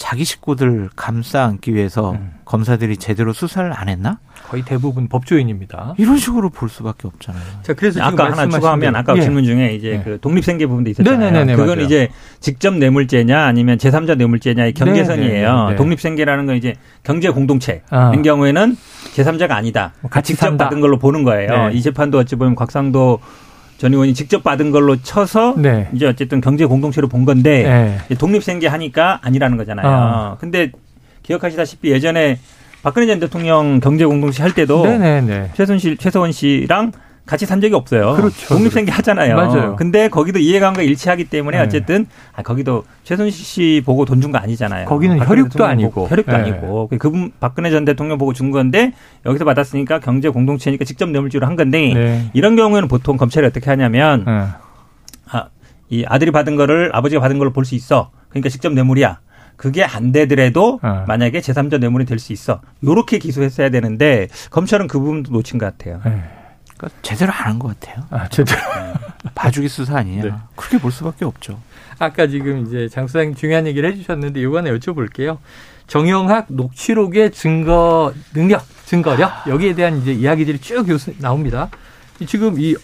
자기 0.00 0.24
식구들 0.24 0.88
감싸 0.96 1.44
안기 1.44 1.74
위해서 1.74 2.12
음. 2.12 2.32
검사들이 2.46 2.96
제대로 2.96 3.34
수사를 3.34 3.70
안 3.70 3.90
했나? 3.90 4.18
거의 4.48 4.64
대부분 4.64 5.08
법조인입니다. 5.08 5.94
이런 5.98 6.16
식으로 6.16 6.48
볼 6.48 6.70
수밖에 6.70 7.06
없잖아요. 7.06 7.42
자, 7.62 7.74
그래서 7.74 8.02
아까 8.02 8.32
하나 8.32 8.48
추가하면 8.48 8.96
아까 8.96 9.14
예. 9.18 9.20
질문 9.20 9.44
중에 9.44 9.74
이제 9.74 9.90
네. 9.90 10.02
그 10.02 10.18
독립생계 10.18 10.66
부분도 10.66 10.88
있었잖아요. 10.88 11.20
네네네, 11.30 11.54
그건 11.54 11.76
맞아요. 11.76 11.84
이제 11.84 12.08
직접 12.40 12.74
뇌물죄냐 12.74 13.44
아니면 13.44 13.76
제3자 13.76 14.16
뇌물죄냐의 14.16 14.72
경계선이에요. 14.72 15.54
네네네. 15.54 15.76
독립생계라는 15.76 16.46
건 16.46 16.56
이제 16.56 16.76
경제 17.02 17.28
공동체인 17.28 17.80
아. 17.90 18.10
경우에는 18.10 18.76
제3자가 19.14 19.50
아니다. 19.50 19.92
뭐 20.00 20.10
같이 20.10 20.32
직접 20.32 20.46
산다. 20.46 20.64
받은 20.64 20.80
걸로 20.80 20.98
보는 20.98 21.24
거예요. 21.24 21.68
네. 21.68 21.74
이 21.74 21.82
재판도 21.82 22.16
어찌 22.16 22.36
보면 22.36 22.54
곽상도 22.54 23.20
전 23.80 23.94
의원이 23.94 24.12
직접 24.12 24.42
받은 24.42 24.72
걸로 24.72 25.00
쳐서 25.00 25.54
네. 25.56 25.88
이제 25.94 26.06
어쨌든 26.06 26.42
경제 26.42 26.66
공동체로 26.66 27.08
본 27.08 27.24
건데 27.24 27.98
네. 28.10 28.14
독립생계 28.14 28.66
하니까 28.66 29.20
아니라는 29.22 29.56
거잖아요. 29.56 29.86
어. 29.86 30.36
근데 30.38 30.70
기억하시다시피 31.22 31.90
예전에 31.90 32.38
박근혜 32.82 33.06
전 33.06 33.20
대통령 33.20 33.80
경제 33.80 34.04
공동체 34.04 34.42
할 34.42 34.52
때도 34.52 34.84
네네네. 34.84 35.52
최순실 35.54 35.96
최서원 35.96 36.30
씨랑 36.30 36.92
같이 37.30 37.46
산 37.46 37.60
적이 37.60 37.76
없어요. 37.76 38.14
그렇죠. 38.16 38.48
독립생계 38.54 38.90
하잖아요. 38.90 39.36
맞아요. 39.36 39.76
근데 39.76 40.08
거기도 40.08 40.40
이해관계가 40.40 40.82
일치하기 40.82 41.26
때문에 41.26 41.58
네. 41.58 41.62
어쨌든 41.62 42.06
아, 42.34 42.42
거기도 42.42 42.82
최순실 43.04 43.44
씨 43.44 43.82
보고 43.86 44.04
돈 44.04 44.20
준 44.20 44.32
거 44.32 44.38
아니잖아요. 44.38 44.86
거기는 44.86 45.16
혈육도 45.24 45.64
아니고. 45.64 46.08
혈육도 46.08 46.32
네. 46.32 46.38
아니고. 46.38 46.88
그 46.88 46.98
그분 46.98 47.30
박근혜 47.38 47.70
전 47.70 47.84
대통령 47.84 48.18
보고 48.18 48.32
준 48.32 48.50
건데 48.50 48.94
여기서 49.26 49.44
받았으니까 49.44 50.00
경제 50.00 50.28
공동체니까 50.28 50.84
직접 50.84 51.08
뇌물주로 51.08 51.46
한 51.46 51.54
건데 51.54 51.94
네. 51.94 52.30
이런 52.32 52.56
경우에는 52.56 52.88
보통 52.88 53.16
검찰이 53.16 53.46
어떻게 53.46 53.70
하냐면 53.70 54.24
네. 54.26 54.46
아, 55.30 55.46
이 55.88 56.04
아들이 56.08 56.32
받은 56.32 56.56
거를 56.56 56.90
아버지가 56.92 57.20
받은 57.20 57.38
걸로 57.38 57.52
볼 57.52 57.64
수 57.64 57.76
있어. 57.76 58.10
그러니까 58.30 58.48
직접 58.48 58.72
뇌물이야. 58.72 59.20
그게 59.56 59.84
안 59.84 60.10
되더라도 60.10 60.80
어. 60.82 61.04
만약에 61.06 61.38
제3자 61.40 61.78
뇌물이 61.78 62.06
될 62.06 62.18
수 62.18 62.32
있어. 62.32 62.60
요렇게 62.82 63.18
기소했어야 63.18 63.68
되는데 63.70 64.26
검찰은 64.50 64.88
그 64.88 64.98
부분도 64.98 65.30
놓친 65.32 65.58
것 65.58 65.66
같아요. 65.66 66.00
네. 66.04 66.22
그러니까 66.80 67.00
제대로 67.02 67.32
안 67.32 67.46
한 67.46 67.58
것 67.58 67.78
같아요. 67.78 68.04
아, 68.10 68.28
제대로. 68.28 68.58
봐주기 69.34 69.68
수사 69.68 69.98
아니냐. 69.98 70.22
네. 70.22 70.32
그렇게 70.56 70.78
볼 70.78 70.90
수밖에 70.90 71.24
없죠. 71.26 71.60
아까 71.98 72.26
지금 72.26 72.66
이제 72.66 72.88
장 72.88 73.06
수장님 73.06 73.34
중요한 73.34 73.66
얘기를 73.66 73.90
해주셨는데 73.92 74.40
이거 74.40 74.56
하나 74.58 74.70
여쭤볼게요. 74.70 75.38
정영학 75.86 76.46
녹취록의 76.48 77.32
증거 77.32 78.14
능력, 78.32 78.64
증거력 78.86 79.30
여기에 79.48 79.74
대한 79.74 79.98
이제 80.00 80.12
이야기들이 80.12 80.58
쭉 80.60 80.86
나옵니다. 81.18 81.68
지금 82.26 82.58
이 82.58 82.74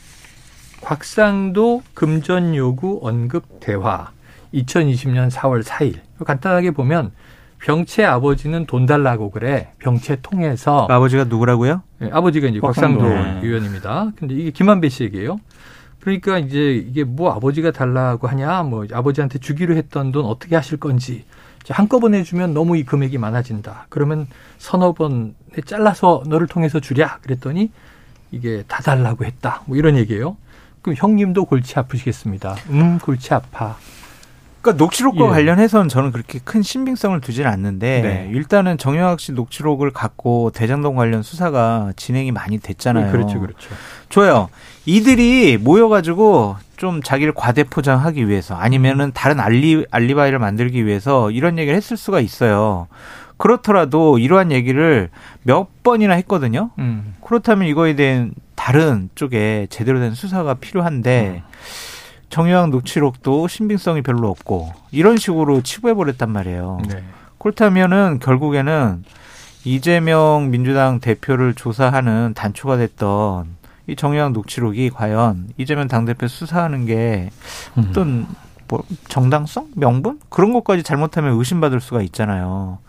곽상도 0.83 1.83
금전 1.95 2.55
요구 2.57 3.00
언급 3.03 3.61
대화 3.61 4.11
2020년 4.53 5.31
4월 5.31 5.62
4일 5.62 6.00
간단하게 6.25 6.73
보면 6.73 7.12
병채 7.59 8.05
아버지는 8.05 8.67
돈 8.67 8.87
달라고 8.87 9.31
그래. 9.31 9.73
병채 9.79 10.19
통해서 10.23 10.87
아버지가 10.89 11.25
누구라고요? 11.25 11.83
네, 11.99 12.11
아버지가 12.13 12.49
이제 12.49 12.61
곽상도, 12.61 13.09
네. 13.09 13.41
의원입니다. 13.43 14.13
근데 14.17 14.35
이게 14.35 14.51
김한배 14.51 14.89
씨 14.89 15.05
얘기예요. 15.05 15.39
그러니까 16.01 16.39
이제 16.39 16.75
이게 16.75 17.03
뭐 17.03 17.33
아버지가 17.33 17.73
달라고 17.73 18.29
하냐, 18.29 18.63
뭐 18.63 18.87
아버지한테 18.93 19.39
주기로 19.39 19.75
했던 19.75 20.13
돈 20.13 20.25
어떻게 20.27 20.55
하실 20.55 20.79
건지 20.79 21.25
한꺼번에 21.69 22.23
주면 22.23 22.55
너무 22.55 22.77
이 22.77 22.85
금액이 22.85 23.19
많아진다. 23.19 23.87
그러면 23.89 24.29
서너 24.59 24.93
번에 24.93 25.33
잘라서 25.65 26.23
너를 26.27 26.47
통해서 26.47 26.79
주랴. 26.79 27.19
그랬더니 27.23 27.73
이게 28.31 28.63
다 28.69 28.83
달라고 28.83 29.25
했다. 29.25 29.63
뭐 29.67 29.77
이런 29.77 29.97
얘기예요. 29.97 30.37
그럼 30.83 30.95
형님도 30.97 31.47
골치 31.47 31.77
아프시겠습니다. 31.79 32.55
음, 32.71 32.99
골치 33.01 33.35
아파. 33.35 33.77
그러니까 34.67 34.85
녹취록과 34.85 35.27
예. 35.27 35.29
관련해서는 35.29 35.89
저는 35.89 36.11
그렇게 36.11 36.41
큰 36.43 36.61
신빙성을 36.63 37.21
두지는 37.21 37.49
않는데 37.49 38.01
네. 38.03 38.31
일단은 38.33 38.79
정영학 38.79 39.21
씨 39.21 39.31
녹취록을 39.33 39.93
갖고 39.93 40.51
대장동 40.51 40.97
관련 40.97 41.23
수사가 41.23 41.93
진행이 41.95 42.33
많이 42.33 42.59
됐잖아요. 42.59 43.07
네, 43.07 43.13
그렇죠, 43.13 43.39
그렇죠. 43.39 43.71
좋아요. 44.09 44.49
이들이 44.85 45.59
모여가지고 45.59 46.57
좀 46.77 47.01
자기를 47.03 47.33
과대 47.35 47.63
포장하기 47.63 48.29
위해서 48.29 48.57
아니면은 48.57 49.13
다른 49.15 49.39
알리 49.39 49.87
알리바이를 49.91 50.41
만들기 50.41 50.85
위해서 50.85 51.31
이런 51.31 51.59
얘기를 51.59 51.77
했을 51.77 51.97
수가 51.97 52.19
있어요. 52.21 52.89
그렇더라도 53.37 54.19
이러한 54.19 54.51
얘기를 54.51 55.11
몇 55.43 55.83
번이나 55.85 56.15
했거든요. 56.15 56.71
음. 56.79 57.15
그렇다면 57.23 57.69
이거에 57.69 57.95
대한 57.95 58.33
다른 58.57 59.11
쪽에 59.15 59.69
제대로 59.71 60.01
된 60.01 60.15
수사가 60.15 60.55
필요한데. 60.55 61.43
음. 61.45 61.96
정유학 62.37 62.69
녹취록도 62.69 63.49
신빙성이 63.49 64.02
별로 64.02 64.28
없고 64.28 64.71
이런 64.90 65.16
식으로 65.16 65.62
치부해 65.62 65.95
버렸단 65.95 66.31
말이에요. 66.31 66.81
네. 66.87 67.02
그렇다면은 67.38 68.19
결국에는 68.21 69.02
이재명 69.64 70.50
민주당 70.50 71.00
대표를 71.00 71.55
조사하는 71.55 72.35
단초가 72.37 72.76
됐던 72.76 73.57
이 73.87 73.97
정유학 73.97 74.33
녹취록이 74.33 74.90
과연 74.90 75.49
이재명 75.57 75.88
당대표 75.88 76.28
수사하는 76.28 76.85
게 76.85 77.31
음. 77.78 77.87
어떤 77.88 78.26
뭐 78.69 78.85
정당성, 79.09 79.69
명분 79.75 80.21
그런 80.28 80.52
것까지 80.52 80.83
잘못하면 80.83 81.38
의심받을 81.38 81.81
수가 81.81 82.02
있잖아요. 82.02 82.81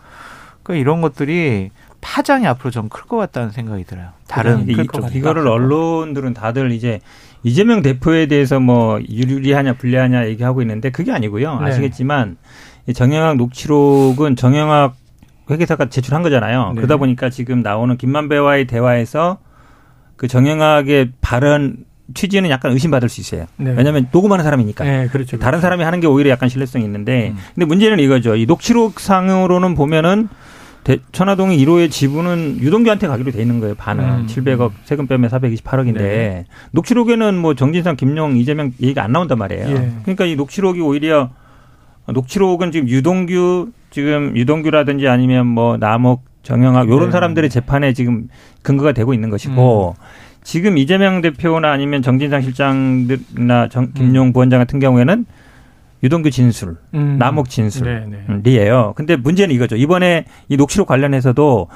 그러니까 0.62 0.82
이런 0.82 1.00
것들이 1.00 1.70
파장이 2.00 2.46
앞으로 2.46 2.70
좀 2.70 2.88
클 2.88 3.04
것 3.06 3.16
같다는 3.16 3.50
생각이 3.50 3.84
들어요. 3.84 4.08
다른 4.26 4.68
이, 4.68 4.76
이거를 5.14 5.46
언론들은 5.48 6.34
다들 6.34 6.72
이제 6.72 7.00
이재명 7.42 7.82
대표에 7.82 8.26
대해서 8.26 8.60
뭐 8.60 9.00
유리하냐 9.00 9.74
불리하냐 9.74 10.26
얘기하고 10.28 10.62
있는데 10.62 10.90
그게 10.90 11.12
아니고요. 11.12 11.60
네. 11.60 11.66
아시겠지만 11.66 12.36
정영학 12.94 13.36
녹취록은 13.36 14.36
정영학 14.36 14.94
회계사가 15.50 15.88
제출한 15.88 16.22
거잖아요. 16.22 16.68
네. 16.70 16.74
그러다 16.76 16.96
보니까 16.96 17.30
지금 17.30 17.62
나오는 17.62 17.96
김만배와의 17.96 18.66
대화에서 18.66 19.38
그 20.16 20.28
정영학의 20.28 21.12
발언 21.20 21.84
취지는 22.14 22.48
약간 22.50 22.72
의심받을 22.72 23.08
수 23.08 23.20
있어요. 23.20 23.46
네. 23.56 23.72
왜냐하면 23.76 24.08
녹음하는 24.10 24.42
사람이니까. 24.44 24.84
네, 24.84 25.08
그렇죠. 25.08 25.38
다른 25.38 25.58
그렇죠. 25.58 25.62
사람이 25.62 25.84
하는 25.84 26.00
게 26.00 26.06
오히려 26.06 26.30
약간 26.30 26.48
신뢰성이 26.48 26.84
있는데, 26.86 27.30
음. 27.30 27.38
근데 27.54 27.66
문제는 27.66 28.00
이거죠. 28.00 28.34
이 28.36 28.46
녹취록 28.46 28.98
상으로는 28.98 29.74
보면은 29.74 30.28
천화동의 31.12 31.58
1호의 31.64 31.90
지분은 31.90 32.58
유동규한테 32.60 33.08
가기로 33.08 33.30
돼 33.30 33.42
있는 33.42 33.60
거예요. 33.60 33.74
반은 33.74 34.04
음. 34.04 34.26
700억 34.26 34.72
세금 34.84 35.06
빼면 35.06 35.28
428억인데 35.30 35.98
네. 35.98 36.44
녹취록에는 36.70 37.36
뭐 37.36 37.54
정진상, 37.54 37.96
김용, 37.96 38.36
이재명 38.36 38.72
얘기가 38.80 39.02
안 39.04 39.12
나온단 39.12 39.38
말이에요. 39.38 39.68
예. 39.68 39.92
그러니까 40.02 40.24
이 40.24 40.36
녹취록이 40.36 40.80
오히려 40.80 41.30
녹취록은 42.06 42.72
지금 42.72 42.88
유동규 42.88 43.70
지금 43.90 44.36
유동규라든지 44.36 45.08
아니면 45.08 45.46
뭐 45.46 45.76
남욱, 45.76 46.22
정영학 46.42 46.88
요런 46.88 47.08
네. 47.08 47.12
사람들의 47.12 47.50
재판에 47.50 47.92
지금 47.92 48.28
근거가 48.62 48.92
되고 48.92 49.12
있는 49.12 49.28
것이고 49.28 49.96
음. 49.98 50.02
지금 50.42 50.78
이재명 50.78 51.20
대표나 51.20 51.70
아니면 51.70 52.00
정진상 52.00 52.40
실장들이나 52.40 53.68
정, 53.68 53.92
김용 53.92 54.28
음. 54.28 54.32
부원장 54.32 54.58
같은 54.58 54.78
경우에는 54.78 55.26
유동규 56.02 56.30
진술, 56.30 56.76
음. 56.94 57.16
남욱 57.18 57.48
진술이에요. 57.48 58.00
네, 58.08 58.16
네. 58.42 58.92
근데 58.96 59.16
문제는 59.16 59.54
이거죠. 59.54 59.76
이번에 59.76 60.24
이 60.48 60.56
녹취록 60.56 60.86
관련해서도 60.86 61.68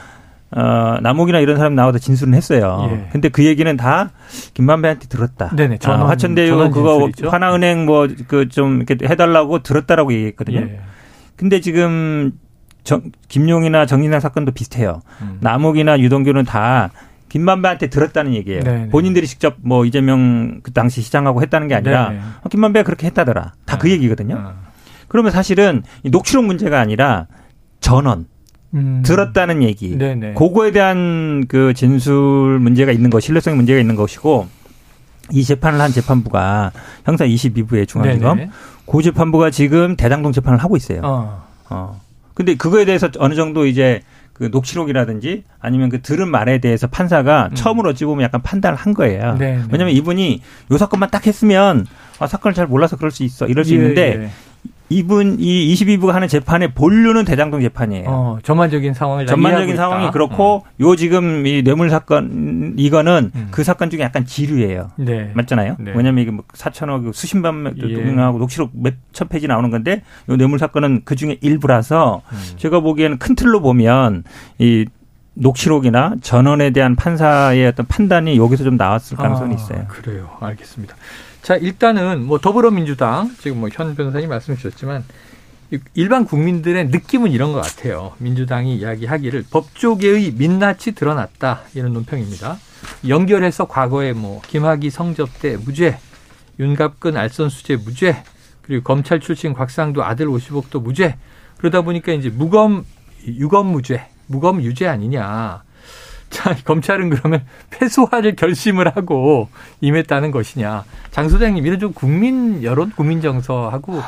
어, 0.55 0.99
남욱이나 1.01 1.39
이런 1.41 1.57
사람 1.57 1.75
나와서 1.75 1.99
진술은 1.99 2.35
했어요. 2.35 2.89
예. 2.93 3.09
근데 3.11 3.31
그 3.31 3.45
얘기는 3.45 3.75
다 3.79 4.11
김만배한테 4.53 5.09
들었다. 5.09 5.49
네네. 5.57 5.79
전원, 5.79 6.03
어, 6.03 6.07
화천대유 6.07 6.71
그거 6.71 7.09
하나은행 7.31 7.87
뭐 7.87 8.07
그 8.29 8.49
좀 8.51 8.83
이렇게 8.83 8.99
해달라고 9.09 9.63
들었다라고 9.63 10.13
얘기했거든요. 10.13 10.61
예. 10.61 10.81
근데 11.37 11.61
지금 11.61 12.33
정, 12.85 13.01
김용이나 13.29 13.87
정인상 13.87 14.21
사건도 14.21 14.53
비슷해요. 14.53 15.01
음. 15.23 15.39
남욱이나 15.41 15.99
유동규는 15.99 16.45
다 16.45 16.91
김만배한테 17.33 17.87
들었다는 17.87 18.35
얘기예요. 18.35 18.63
네네. 18.63 18.89
본인들이 18.91 19.27
직접 19.27 19.57
뭐 19.63 19.87
이재명 19.87 20.61
그 20.63 20.71
당시 20.71 21.01
시장하고 21.01 21.41
했다는 21.41 21.67
게 21.67 21.75
아니라 21.75 22.13
어, 22.43 22.49
김만배가 22.51 22.85
그렇게 22.85 23.07
했다더라. 23.07 23.55
다그 23.65 23.87
네. 23.87 23.95
얘기거든요. 23.95 24.35
어. 24.37 24.55
그러면 25.09 25.33
사실은 25.33 25.83
이 26.03 26.11
녹취록 26.11 26.45
문제가 26.45 26.79
아니라 26.79 27.29
전원 27.81 28.27
음. 28.75 29.03
들었다는 29.03 29.63
얘기. 29.63 29.97
네네. 29.97 30.35
그거에 30.35 30.73
대한 30.73 31.47
그 31.49 31.73
진술 31.73 32.59
문제가 32.61 32.93
있는 32.93 33.09
것, 33.09 33.21
신뢰성 33.21 33.57
문제가 33.57 33.81
있는 33.81 33.97
것이고 33.97 34.47
이 35.31 35.43
재판을 35.43 35.81
한 35.81 35.91
재판부가 35.91 36.73
형사 37.07 37.25
22부의 37.25 37.89
중앙지검 37.89 38.37
네네. 38.37 38.51
고 38.85 39.01
재판부가 39.01 39.49
지금 39.49 39.97
대장동 39.97 40.33
재판을 40.33 40.59
하고 40.59 40.77
있어요. 40.77 41.01
어. 41.03 41.43
어. 41.71 41.99
근데 42.35 42.57
그거에 42.57 42.85
대해서 42.85 43.09
어느 43.19 43.35
정도 43.35 43.65
이제 43.65 44.03
그 44.33 44.49
녹취록이라든지 44.51 45.45
아니면 45.61 45.89
그 45.89 46.01
들은 46.01 46.29
말에 46.29 46.59
대해서 46.59 46.87
판사가 46.87 47.49
음. 47.51 47.55
처음으로 47.55 47.91
어찌 47.91 48.05
보면 48.05 48.25
약간 48.25 48.43
판단을 48.43 48.77
한 48.77 48.95
거예요. 48.95 49.37
네, 49.39 49.57
네. 49.57 49.63
왜냐하면 49.71 49.95
이분이 49.95 50.43
요 50.71 50.79
사건만 50.79 51.11
딱 51.11 51.27
했으면 51.27 51.87
아, 52.19 52.27
사건을 52.27 52.55
잘 52.55 52.67
몰라서 52.67 52.97
그럴 52.97 53.11
수 53.11 53.25
있어 53.25 53.47
이럴 53.47 53.65
수 53.65 53.73
예, 53.73 53.77
있는데 53.77 54.23
예. 54.25 54.31
이분 54.93 55.37
이 55.41 55.75
22부가 55.75 56.13
하는 56.13 56.29
재판의 56.29 56.75
본류는 56.75 57.25
대장동 57.25 57.61
재판이에요. 57.63 58.05
어, 58.09 58.39
전반적인 58.43 58.95
상황을 58.95 59.27
전반적인 59.27 59.77
상황이 59.77 60.05
있다. 60.05 60.13
그렇고 60.13 60.65
음. 60.79 60.85
요 60.85 60.97
지금 60.97 61.47
이 61.47 61.63
뇌물 61.63 61.91
사건 61.91 62.75
이거는 62.77 63.31
음. 63.35 63.49
그 63.51 63.65
사건 63.65 63.91
중에 63.91 64.01
약간 64.01 64.25
지류예요. 64.25 64.91
네. 64.97 65.31
맞잖아요. 65.35 65.77
네. 65.81 65.93
왜냐하면 65.95 66.23
이게 66.23 66.31
뭐 66.31 66.45
4천억 66.53 67.13
수십만 67.13 67.63
명하고 67.63 68.37
예. 68.37 68.39
녹취록 68.39 68.71
몇천 68.75 69.29
페이지 69.29 69.47
나오는 69.47 69.71
건데 69.71 70.03
요 70.29 70.37
뇌물 70.37 70.59
사건은 70.59 71.03
그 71.05 71.17
중에 71.17 71.39
일부라서 71.41 72.23
음. 72.31 72.39
제가 72.57 72.81
보기에는 72.81 73.19
큰 73.19 73.35
틀로 73.35 73.61
보면 73.61 74.25
이 74.59 74.87
녹취록이나 75.35 76.17
전원에 76.21 76.71
대한 76.71 76.95
판사의 76.95 77.67
어떤 77.67 77.87
판단이 77.87 78.37
여기서 78.37 78.65
좀 78.65 78.77
나왔을 78.77 79.17
가능성이 79.17 79.55
아, 79.55 79.57
있어요. 79.57 79.85
그래요. 79.89 80.29
알겠습니다. 80.41 80.95
자, 81.43 81.57
일단은 81.57 82.25
뭐 82.25 82.39
더불어민주당 82.39 83.35
지금 83.41 83.59
뭐 83.59 83.69
현 83.73 83.95
변호사님 83.97 84.29
말씀 84.29 84.57
주셨지만 84.57 85.05
일반 85.95 86.25
국민들의 86.25 86.89
느낌은 86.89 87.33
이런 87.33 87.53
것 87.53 87.61
같아요. 87.61 88.13
민주당이 88.19 88.77
이야기하기를 88.77 89.47
법조계의 89.51 90.33
민낯이 90.33 90.95
드러났다 90.95 91.63
이런 91.75 91.95
논평입니다. 91.95 92.59
연결해서 93.09 93.67
과거에 93.67 94.13
뭐 94.13 94.41
김학의 94.47 94.91
성접대 94.91 95.57
무죄, 95.57 95.99
윤갑근 96.61 97.17
알선 97.17 97.49
수재 97.49 97.77
무죄, 97.77 98.23
그리고 98.61 98.85
검찰 98.85 99.19
출신 99.19 99.55
곽상도 99.55 100.05
아들 100.05 100.27
50억도 100.27 100.83
무죄. 100.83 101.17
그러다 101.57 101.81
보니까 101.83 102.13
이제 102.13 102.29
무검 102.29 102.85
유검 103.27 103.69
무죄, 103.69 104.07
무검 104.27 104.63
유죄 104.63 104.87
아니냐. 104.87 105.63
자, 106.33 106.57
검찰은 106.65 107.11
그러면 107.11 107.45
패소화를 107.71 108.35
결심을 108.37 108.89
하고 108.97 109.49
임했다는 109.81 110.31
것이냐. 110.33 110.85
장 111.11 111.29
소장님, 111.29 111.65
이런 111.67 111.79
좀 111.79 111.93
국민 111.93 112.63
여론, 112.65 112.91
국민 112.97 113.21
정서하고 113.21 114.01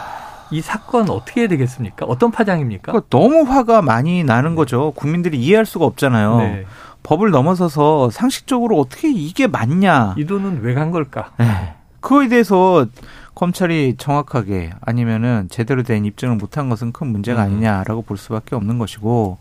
이 0.51 0.61
사건 0.61 1.09
어떻게 1.11 1.43
해야 1.43 1.49
되겠습니까? 1.49 2.07
어떤 2.07 2.31
파장입니까? 2.31 2.93
그러니까 2.93 3.09
너무 3.11 3.43
화가 3.43 3.83
많이 3.83 4.25
나는 4.25 4.55
거죠. 4.55 4.93
국민들이 4.97 5.39
이해할 5.39 5.67
수가 5.67 5.85
없잖아요. 5.85 6.39
네. 6.39 6.67
법을 7.03 7.31
넘어서서 7.31 8.11
상식적으로 8.11 8.79
어떻게 8.81 9.11
이게 9.11 9.47
맞냐. 9.47 10.15
이 10.19 10.25
돈은 10.25 10.61
왜 10.63 10.75
간 10.75 10.91
걸까? 10.91 11.31
네. 11.39 11.75
그거에 12.01 12.29
대해서 12.29 12.87
검찰이 13.35 13.97
정확하게 13.99 14.71
아니면은 14.81 15.49
제대로 15.51 15.83
된 15.83 16.05
입증을 16.05 16.37
못한 16.37 16.69
것은 16.69 16.93
큰 16.93 17.09
문제가 17.09 17.43
음. 17.43 17.47
아니냐라고 17.47 18.03
볼 18.03 18.17
수밖에 18.17 18.55
없는 18.55 18.79
것이고 18.79 19.39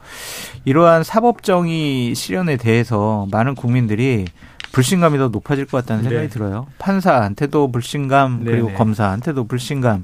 이러한 0.65 1.03
사법정의 1.03 2.15
실현에 2.15 2.57
대해서 2.57 3.27
많은 3.31 3.55
국민들이 3.55 4.25
불신감이 4.71 5.19
더 5.19 5.27
높아질 5.27 5.65
것 5.65 5.77
같다는 5.81 6.03
생각이 6.03 6.27
네. 6.27 6.33
들어요. 6.33 6.65
판사한테도 6.79 7.71
불신감 7.71 8.43
그리고 8.43 8.67
네네. 8.67 8.77
검사한테도 8.77 9.45
불신감. 9.45 10.03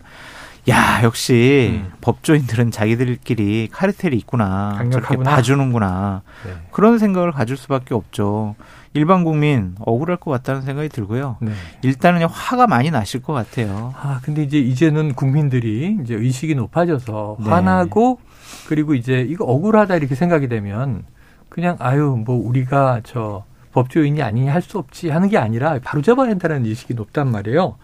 야 0.70 1.02
역시 1.04 1.82
음. 1.84 1.92
법조인들은 2.02 2.70
자기들끼리 2.70 3.70
카르텔이 3.72 4.16
있구나 4.18 4.76
강력하구나. 4.78 5.02
저렇게 5.08 5.24
봐주는구나 5.24 6.22
네. 6.46 6.54
그런 6.72 7.00
생각을 7.00 7.32
가질 7.32 7.58
수밖에 7.58 7.96
없죠. 7.96 8.56
일반 8.94 9.24
국민 9.24 9.76
억울할 9.80 10.18
것 10.18 10.32
같다는 10.32 10.62
생각이 10.62 10.90
들고요. 10.90 11.38
네. 11.42 11.52
일단은 11.84 12.26
화가 12.26 12.68
많이 12.68 12.90
나실 12.92 13.22
것 13.22 13.34
같아요. 13.34 13.94
아 13.96 14.20
근데 14.24 14.42
이제 14.44 14.58
이제는 14.60 15.14
국민들이 15.14 15.98
이제 16.04 16.16
의식이 16.16 16.56
높아져서 16.56 17.38
네. 17.40 17.50
화나고 17.50 18.20
그리고 18.68 18.96
이제 18.96 19.26
이거 19.30 19.46
억울하다 19.46 19.96
이렇게 19.96 20.16
생각이 20.16 20.48
되면 20.48 21.04
그냥 21.50 21.76
아유 21.80 22.22
뭐 22.26 22.36
우리가 22.36 23.02
저 23.04 23.44
법조인이 23.74 24.22
아니니 24.24 24.48
할 24.48 24.62
수 24.64 24.80
없지 24.80 25.10
하는 25.10 25.30
게 25.30 25.38
아니라 25.38 25.80
바로 25.84 26.02
잡아야 26.02 26.30
한다는 26.32 26.66
의식이 26.66 26.96
높단 26.96 27.32
말이에요. 27.32 27.78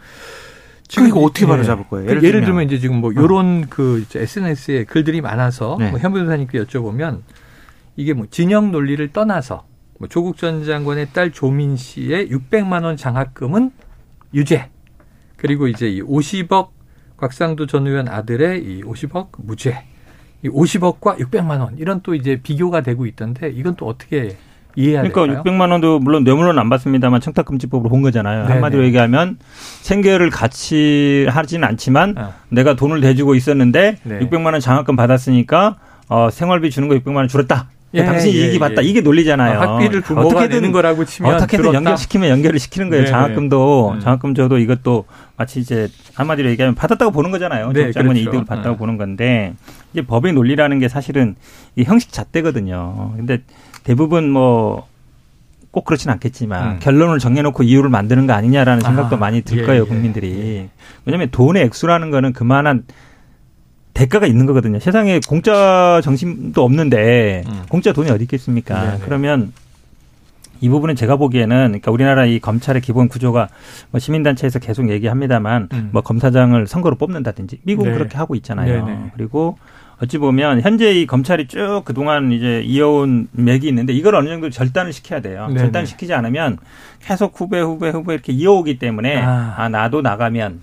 지금 0.88 1.08
이거 1.08 1.20
어떻게 1.22 1.46
바로 1.48 1.64
잡을 1.64 1.88
거예요? 1.88 2.10
예를, 2.10 2.24
예를 2.24 2.42
들면 2.46 2.66
이제 2.66 2.78
지금 2.80 3.02
뭐 3.02 3.14
요런 3.16 3.64
어. 3.64 3.68
그 3.70 4.06
SNS에 4.14 4.84
글들이 4.86 5.22
많아서 5.22 5.78
네. 5.80 5.90
뭐 5.92 6.00
현 6.00 6.14
변호사님께 6.14 6.64
여쭤보면 6.64 7.22
이게 7.96 8.14
뭐 8.14 8.26
진영 8.30 8.72
논리를 8.72 9.08
떠나서 9.12 9.66
뭐 10.00 10.08
조국 10.08 10.38
전 10.38 10.64
장관의 10.64 11.10
딸 11.14 11.32
조민 11.32 11.78
씨의 11.78 12.30
600만 12.30 12.84
원 12.84 12.98
장학금은 12.98 13.72
유죄. 14.34 14.70
그리고 15.38 15.68
이제 15.68 15.88
이 15.88 16.02
50억 16.02 16.70
곽상도 17.18 17.66
전 17.66 17.88
의원 17.88 18.08
아들의 18.08 18.64
이 18.64 18.84
50억 18.84 19.30
무죄. 19.38 19.86
이 20.44 20.50
50억과 20.50 21.18
600만 21.18 21.62
원 21.62 21.78
이런 21.78 22.02
또 22.02 22.14
이제 22.14 22.40
비교가 22.42 22.82
되고 22.82 23.06
있던데 23.06 23.50
이건 23.50 23.76
또 23.76 23.88
어떻게 23.88 24.36
이해해야 24.76 25.02
그러니까 25.04 25.26
될까요? 25.26 25.44
600만 25.44 25.72
원도 25.72 26.00
물론 26.00 26.26
뇌물은 26.26 26.60
안 26.60 26.70
받습니다만 26.70 27.22
청탁금지법으로 27.22 27.90
본 27.90 28.02
거잖아요. 28.02 28.42
네네. 28.42 28.52
한마디로 28.52 28.84
얘기하면 28.86 29.38
생계를 29.82 30.30
같이 30.30 31.26
하지는 31.30 31.66
않지만 31.70 32.18
어. 32.18 32.34
내가 32.50 32.76
돈을 32.76 33.00
대주고 33.00 33.36
있었는데 33.36 33.98
네. 34.04 34.20
600만 34.20 34.52
원 34.52 34.60
장학금 34.60 34.98
받았으니까 34.98 35.78
어, 36.10 36.30
생활비 36.30 36.70
주는 36.70 36.90
거 36.90 36.96
600만 36.96 37.16
원 37.16 37.28
줄었다. 37.30 37.70
예, 37.96 38.06
당신이 38.06 38.36
예, 38.36 38.46
이익이 38.46 38.60
봤다. 38.60 38.84
예. 38.84 38.88
이게 38.88 39.02
논리잖아요. 39.02 39.60
아, 39.60 39.74
학비를 39.74 40.02
부모가 40.02 40.48
내는 40.48 40.72
거라고 40.72 41.06
치면 41.06 41.36
어떻게든 41.36 41.64
들었다? 41.64 41.78
연결시키면 41.78 42.30
연결을 42.30 42.60
시키는 42.60 42.90
거예요. 42.90 43.06
네네. 43.06 43.12
장학금도 43.12 43.92
음. 43.96 44.00
장학금 44.00 44.36
줘도 44.36 44.58
이것도 44.58 45.06
마치 45.38 45.60
이제 45.60 45.88
한마디로 46.14 46.50
얘기하면 46.52 46.76
받았다고 46.76 47.12
보는 47.12 47.32
거잖아요. 47.32 47.72
네, 47.74 47.92
장관이 47.92 48.22
그렇죠. 48.22 48.30
이득을 48.38 48.46
봤다고 48.46 48.72
네. 48.72 48.78
보는 48.78 48.98
건데 48.98 49.54
이제 49.94 50.02
법의 50.02 50.34
논리라는 50.34 50.80
게 50.80 50.88
사실은 50.88 51.36
이 51.76 51.84
형식 51.84 52.12
잣대거든요. 52.12 53.14
근데 53.18 53.40
대부분 53.84 54.30
뭐 54.30 54.88
꼭 55.76 55.84
그렇진 55.84 56.10
않겠지만 56.10 56.76
음. 56.76 56.80
결론을 56.80 57.20
정해놓고 57.20 57.64
이유를 57.64 57.90
만드는 57.90 58.28
거 58.28 58.34
아니냐라는 58.34 58.82
생각도 58.82 59.18
아, 59.18 59.20
많이 59.20 59.42
들 59.42 59.58
예, 59.58 59.64
거예요 59.64 59.82
예, 59.84 59.86
국민들이 59.86 60.32
예. 60.32 60.70
왜냐하면 61.04 61.28
돈의 61.32 61.64
액수라는 61.64 62.12
거는 62.12 62.32
그만한 62.32 62.86
대가가 63.96 64.28
있는 64.28 64.46
거거든요. 64.46 64.80
세상에 64.80 65.20
공짜 65.28 66.02
정신도 66.04 66.64
없는데 66.64 67.44
음. 67.48 67.64
공짜 67.70 67.94
돈이 67.94 68.12
어디 68.12 68.26
있겠습니까? 68.26 68.82
네네. 68.82 68.98
그러면 69.06 69.54
이 70.60 70.70
부분은 70.70 70.96
제가 70.96 71.16
보기에는 71.16 71.56
그러니까 71.56 71.92
우리나라 71.92 72.26
이 72.26 72.40
검찰의 72.40 72.82
기본 72.82 73.08
구조가 73.08 73.48
뭐 73.92 74.00
시민단체에서 74.00 74.60
계속 74.60 74.90
얘기합니다만 74.90 75.70
음. 75.72 75.90
뭐 75.94 76.02
검사장을 76.02 76.68
선거로 76.68 76.98
뽑는다든지 76.98 77.60
미국은 77.64 77.92
네. 77.92 77.98
그렇게 77.98 78.18
하고 78.18 78.36
있잖아요. 78.36 78.86
네네. 78.86 79.12
그리고 79.16 79.58
어찌 80.02 80.18
보면 80.18 80.60
현재 80.60 80.92
이 80.92 81.08
검찰이 81.08 81.48
쭉 81.48 81.84
그동안 81.86 82.34
이제 82.34 82.62
이어온 82.66 83.30
맥이 83.32 83.66
있는데 83.70 83.94
이걸 83.94 84.16
어느 84.16 84.28
정도 84.28 84.50
절단을 84.50 84.92
시켜야 84.92 85.22
돼요. 85.22 85.48
네네. 85.48 85.60
절단시키지 85.60 86.14
않으면 86.14 86.58
계속 87.00 87.40
후배 87.40 87.62
후배 87.62 87.92
후배 87.92 88.14
이렇게 88.14 88.34
이어오기 88.34 88.78
때문에 88.78 89.22
아, 89.22 89.56
아 89.58 89.70
나도 89.70 90.02
나가면 90.02 90.60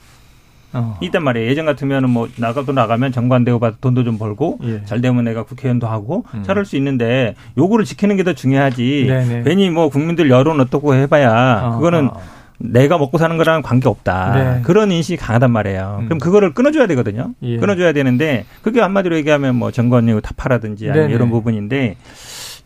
어. 0.73 0.99
있단 1.03 1.23
말이에요. 1.23 1.49
예전 1.51 1.67
같으면은 1.67 2.09
뭐 2.11 2.29
나가도 2.37 2.73
나가면 2.73 3.13
정관 3.13 3.45
대우받아 3.45 3.77
돈도 3.81 4.05
좀 4.05 4.19
벌고 4.19 4.59
예. 4.65 4.83
잘 4.87 5.01
되면 5.01 5.25
내가 5.25 5.43
국회의원도 5.45 5.87
하고 5.87 6.25
음. 6.35 6.43
잘할 6.43 6.65
수 6.65 6.77
있는데 6.77 7.35
요거를 7.59 7.85
지키는 7.85 8.17
게 8.17 8.23
더 8.23 8.33
중요하지. 8.35 9.07
네네. 9.09 9.43
괜히 9.43 9.69
뭐 9.69 9.89
국민들 9.89 10.31
여론 10.31 10.61
어떻고 10.61 10.95
해봐야 10.95 11.61
어. 11.65 11.77
그거는 11.77 12.11
어. 12.11 12.21
내가 12.59 12.97
먹고 12.97 13.19
사는 13.19 13.37
거랑 13.37 13.63
관계 13.63 13.89
없다. 13.89 14.35
네. 14.35 14.63
그런 14.63 14.93
인식이 14.93 15.17
강하단 15.17 15.51
말이에요. 15.51 15.97
음. 16.03 16.05
그럼 16.05 16.19
그거를 16.21 16.55
끊어줘야 16.55 16.87
되거든요. 16.87 17.35
예. 17.43 17.57
끊어줘야 17.57 17.93
되는데 17.93 18.45
그게 18.63 18.81
한마디로 18.81 19.17
얘기하면 19.17 19.57
뭐 19.57 19.73
정권이 19.73 20.21
타파라든지 20.23 20.89
아니면 20.89 21.11
이런 21.11 21.31
부분인데 21.31 21.97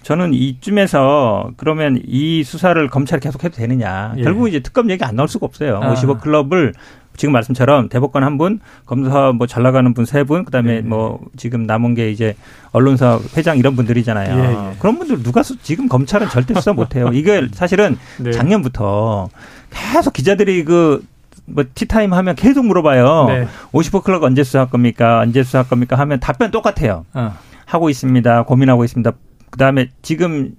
저는 0.02 0.34
이쯤에서 0.34 1.50
그러면 1.56 2.00
이 2.06 2.44
수사를 2.44 2.86
검찰이 2.88 3.20
계속 3.20 3.42
해도 3.42 3.56
되느냐. 3.56 4.14
예. 4.18 4.22
결국 4.22 4.48
이제 4.48 4.60
특검 4.60 4.90
얘기 4.90 5.02
안 5.04 5.16
나올 5.16 5.28
수가 5.28 5.46
없어요. 5.46 5.80
아. 5.82 5.94
50억 5.94 6.20
클럽을 6.20 6.74
지금 7.16 7.32
말씀처럼 7.32 7.88
대법관 7.88 8.22
한 8.22 8.38
분, 8.38 8.60
검사 8.86 9.32
뭐 9.32 9.46
잘 9.46 9.62
나가는 9.62 9.92
분 9.94 10.04
세 10.04 10.22
분, 10.24 10.44
그다음에 10.44 10.76
네. 10.76 10.80
뭐 10.82 11.20
지금 11.36 11.64
남은 11.66 11.94
게 11.94 12.10
이제 12.10 12.36
언론사 12.72 13.18
회장 13.36 13.58
이런 13.58 13.74
분들이잖아요. 13.76 14.38
예, 14.38 14.70
예. 14.72 14.76
그런 14.78 14.98
분들 14.98 15.22
누가 15.22 15.42
수, 15.42 15.56
지금 15.62 15.88
검찰은 15.88 16.28
절대 16.28 16.54
수사 16.54 16.72
못 16.72 16.94
해요. 16.96 17.10
이게 17.12 17.46
사실은 17.54 17.96
네. 18.18 18.30
작년부터 18.32 19.28
계속 19.70 20.12
기자들이 20.12 20.64
그뭐 20.64 21.64
티타임 21.74 22.12
하면 22.12 22.34
계속 22.34 22.64
물어봐요. 22.66 23.24
네. 23.28 23.48
50억 23.72 24.04
클럽 24.04 24.22
언제 24.22 24.44
수사할 24.44 24.68
겁니까? 24.70 25.20
언제 25.20 25.42
수사할 25.42 25.68
겁니까? 25.68 25.96
하면 25.98 26.20
답변 26.20 26.50
똑같아요. 26.50 27.04
어. 27.14 27.32
하고 27.64 27.90
있습니다. 27.90 28.44
고민하고 28.44 28.84
있습니다. 28.84 29.10
그다음에 29.50 29.88
지금 30.02 30.52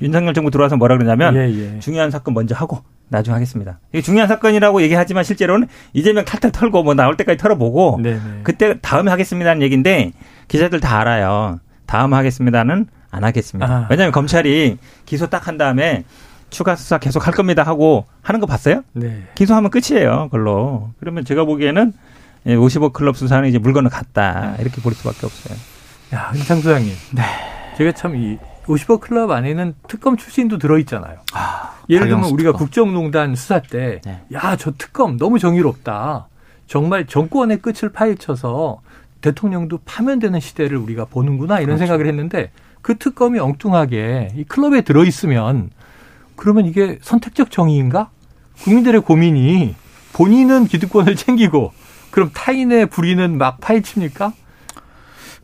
윤석열 0.00 0.34
정부 0.34 0.50
들어와서 0.50 0.76
뭐라 0.76 0.96
그러냐면 0.96 1.34
예, 1.36 1.74
예. 1.74 1.78
중요한 1.80 2.10
사건 2.10 2.34
먼저 2.34 2.54
하고 2.54 2.82
나중에 3.08 3.34
하겠습니다. 3.34 3.78
이게 3.92 4.02
중요한 4.02 4.28
사건이라고 4.28 4.82
얘기하지만 4.82 5.24
실제로는 5.24 5.68
이재명 5.92 6.24
탈탈 6.24 6.52
털고 6.52 6.82
뭐 6.82 6.94
나올 6.94 7.16
때까지 7.16 7.36
털어보고 7.38 8.00
네네. 8.02 8.16
네. 8.16 8.40
그때 8.42 8.78
다음에 8.80 9.10
하겠습니다는 9.10 9.62
얘기인데 9.62 10.12
기자들 10.48 10.80
다 10.80 11.00
알아요. 11.00 11.60
다음 11.86 12.14
하겠습니다는 12.14 12.86
안 13.10 13.24
하겠습니다. 13.24 13.72
아. 13.72 13.86
왜냐하면 13.90 14.12
검찰이 14.12 14.78
기소 15.04 15.28
딱 15.28 15.46
한 15.46 15.58
다음에 15.58 16.04
추가 16.50 16.76
수사 16.76 16.98
계속 16.98 17.26
할 17.26 17.34
겁니다 17.34 17.62
하고 17.62 18.06
하는 18.22 18.40
거 18.40 18.46
봤어요? 18.46 18.82
네. 18.92 19.24
기소하면 19.34 19.70
끝이에요. 19.70 20.28
그걸로. 20.30 20.90
그러면 21.00 21.24
제가 21.24 21.44
보기에는 21.44 21.92
55 22.46 22.86
예, 22.86 22.88
클럽 22.92 23.16
수사는 23.16 23.48
이제 23.48 23.58
물건을 23.58 23.90
갔다 23.90 24.54
이렇게 24.58 24.80
볼 24.80 24.94
수밖에 24.94 25.26
없어요. 25.26 25.56
야, 26.14 26.30
이상 26.34 26.60
소장님. 26.60 26.92
네. 27.12 27.22
제가 27.76 27.92
참이 27.92 28.38
50억 28.66 29.00
클럽 29.00 29.30
안에는 29.30 29.74
특검 29.88 30.16
출신도 30.16 30.58
들어있잖아요. 30.58 31.18
아, 31.34 31.74
예를 31.88 32.08
들면 32.08 32.30
우리가 32.30 32.52
특검. 32.52 32.66
국정농단 32.66 33.34
수사 33.34 33.60
때, 33.60 34.00
네. 34.04 34.22
야, 34.32 34.56
저 34.56 34.72
특검 34.72 35.16
너무 35.16 35.38
정의롭다. 35.38 36.28
정말 36.66 37.06
정권의 37.06 37.58
끝을 37.60 37.90
파헤쳐서 37.90 38.80
대통령도 39.20 39.80
파면되는 39.84 40.40
시대를 40.40 40.76
우리가 40.76 41.06
보는구나 41.06 41.56
이런 41.56 41.76
그렇죠. 41.76 41.80
생각을 41.80 42.06
했는데 42.06 42.50
그 42.82 42.96
특검이 42.98 43.38
엉뚱하게 43.38 44.32
이 44.36 44.44
클럽에 44.44 44.82
들어있으면 44.82 45.70
그러면 46.36 46.66
이게 46.66 46.98
선택적 47.00 47.50
정의인가? 47.50 48.10
국민들의 48.62 49.00
고민이 49.02 49.74
본인은 50.12 50.66
기득권을 50.66 51.16
챙기고 51.16 51.72
그럼 52.10 52.30
타인의 52.32 52.86
불의는 52.86 53.38
막 53.38 53.60
파헤칩니까? 53.60 54.32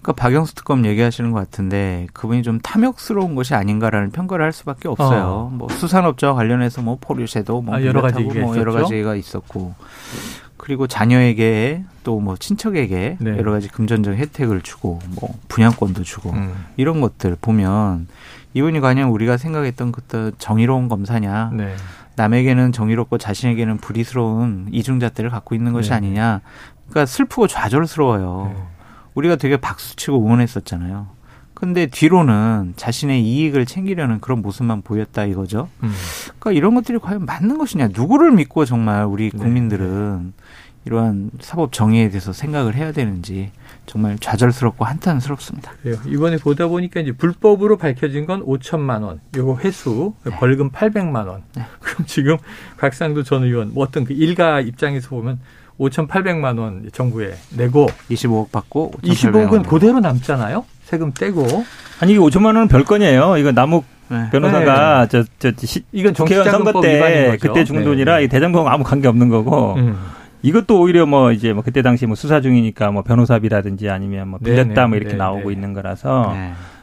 그러니까 0.03 0.13
박영수 0.23 0.55
특검 0.55 0.87
얘기하시는 0.87 1.31
것 1.31 1.39
같은데 1.39 2.07
그분이 2.15 2.43
좀 2.43 2.59
탐욕스러운 2.61 3.35
것이 3.35 3.55
아닌가라는 3.55 4.11
평가를 4.11 4.45
할 4.45 4.53
수밖에 4.53 4.89
없어요. 4.89 5.25
어. 5.27 5.51
뭐 5.53 5.69
수산업자와 5.69 6.35
관련해서 6.35 6.81
뭐 6.83 6.97
포류제도 7.01 7.61
뭐 7.61 7.77
아, 7.77 7.85
여러 7.85 8.01
가지 8.01 8.23
뭐 8.23 8.57
여러 8.57 8.73
가지가 8.73 9.15
있었고 9.15 9.75
그리고 10.57 10.87
자녀에게 10.87 11.85
또 12.05 12.21
뭐 12.21 12.37
친척에게 12.37 13.17
네. 13.19 13.31
여러 13.39 13.53
가지 13.53 13.69
금전적 13.69 14.15
혜택을 14.15 14.63
주고 14.63 14.99
뭐 15.21 15.31
분양권도 15.49 16.03
주고 16.03 16.31
음. 16.31 16.67
이런 16.77 17.01
것들 17.01 17.37
보면 17.41 18.09
이분이 18.55 18.81
과연 18.81 19.09
우리가 19.09 19.37
생각했던 19.37 19.93
그때 19.93 20.33
정의로운 20.39 20.89
검사냐 20.89 21.51
네. 21.55 21.75
남에게는 22.17 22.73
정의롭고 22.73 23.19
자신에게는 23.19 23.79
불의스러운 23.79 24.69
이중잣대를 24.73 25.31
갖고 25.31 25.55
있는 25.55 25.73
것이 25.73 25.91
네. 25.91 25.97
아니냐 25.97 26.41
그러니까 26.89 27.07
슬프고 27.07 27.47
좌절스러워요. 27.47 28.80
네. 29.11 29.13
우리가 29.15 29.37
되게 29.37 29.57
박수치고 29.57 30.25
응원했었잖아요. 30.25 31.21
근데 31.55 31.87
뒤로는 31.87 32.73
자신의 32.77 33.23
이익을 33.23 33.67
챙기려는 33.67 34.21
그런 34.21 34.41
모습만 34.41 34.81
보였다 34.81 35.27
이거죠. 35.27 35.69
음. 35.83 35.93
그러니까 36.39 36.53
이런 36.53 36.75
것들이 36.75 36.99
과연 36.99 37.27
맞는 37.27 37.59
것이냐? 37.59 37.89
누구를 37.93 38.33
믿고 38.33 38.65
정말 38.65 39.05
우리 39.05 39.31
네. 39.31 39.37
국민들은 39.39 40.33
네. 40.37 40.45
이러한 40.87 41.31
사법 41.41 41.73
정의에 41.73 42.09
대해서 42.09 42.33
생각을 42.33 42.75
해야 42.75 42.93
되는지 42.93 43.53
정말 43.85 44.19
좌절스럽고 44.19 44.87
한탄스럽습니다. 44.87 45.73
그래요. 45.83 45.97
이번에 46.07 46.39
보다 46.39 46.69
보니까 46.69 47.01
이제 47.01 47.13
불법으로 47.13 47.77
밝혀진 47.77 48.25
건 48.25 48.45
5천만 48.47 49.03
원, 49.03 49.21
요거 49.37 49.59
회수 49.63 50.15
네. 50.25 50.31
벌금 50.37 50.71
800만 50.71 51.27
원. 51.27 51.43
네. 51.55 51.67
그럼 51.81 52.07
지금 52.07 52.39
각상도 52.79 53.23
전 53.23 53.45
의원 53.45 53.75
뭐 53.75 53.85
어떤 53.85 54.05
그 54.05 54.15
일가 54.15 54.61
입장에서 54.61 55.11
보면 55.11 55.41
5,800만 55.81 56.59
원 56.59 56.89
정부에 56.93 57.35
내고 57.57 57.89
25억 58.11 58.53
받고 58.53 58.93
25억은 59.03 59.67
그대로 59.67 59.99
남잖아요. 60.01 60.65
세금 60.85 61.13
떼고. 61.13 61.47
아니 62.01 62.13
이게 62.13 62.21
5천만 62.21 62.47
원은 62.47 62.69
별건이에요. 62.69 63.39
이거 63.39 63.53
남욱 63.53 63.85
네. 64.09 64.29
변호사가 64.31 65.07
네. 65.07 65.25
저, 65.39 65.53
저, 65.53 65.67
시, 65.67 65.85
이건 65.93 66.13
국회의원 66.13 66.51
선거 66.51 66.81
때 66.81 67.39
그때 67.41 67.65
중돈이라 67.65 68.19
네. 68.19 68.27
대장동 68.27 68.69
아무 68.69 68.83
관계 68.85 69.09
없는 69.09 69.29
거고 69.29 69.75
음. 69.75 69.97
이것도 70.43 70.81
오히려 70.81 71.07
뭐 71.07 71.33
이제 71.33 71.53
뭐 71.53 71.63
그때 71.63 71.81
당시 71.81 72.07
뭐 72.07 72.17
수사 72.17 72.41
중이니까 72.41 72.91
뭐 72.91 73.03
변호사비라든지 73.03 73.89
아니면 73.89 74.29
뭐 74.29 74.39
빌렸다 74.41 74.83
네, 74.83 74.87
뭐 74.87 74.97
이렇게 74.97 75.15
나오고 75.15 75.51
있는 75.51 75.73
거라서 75.75 76.35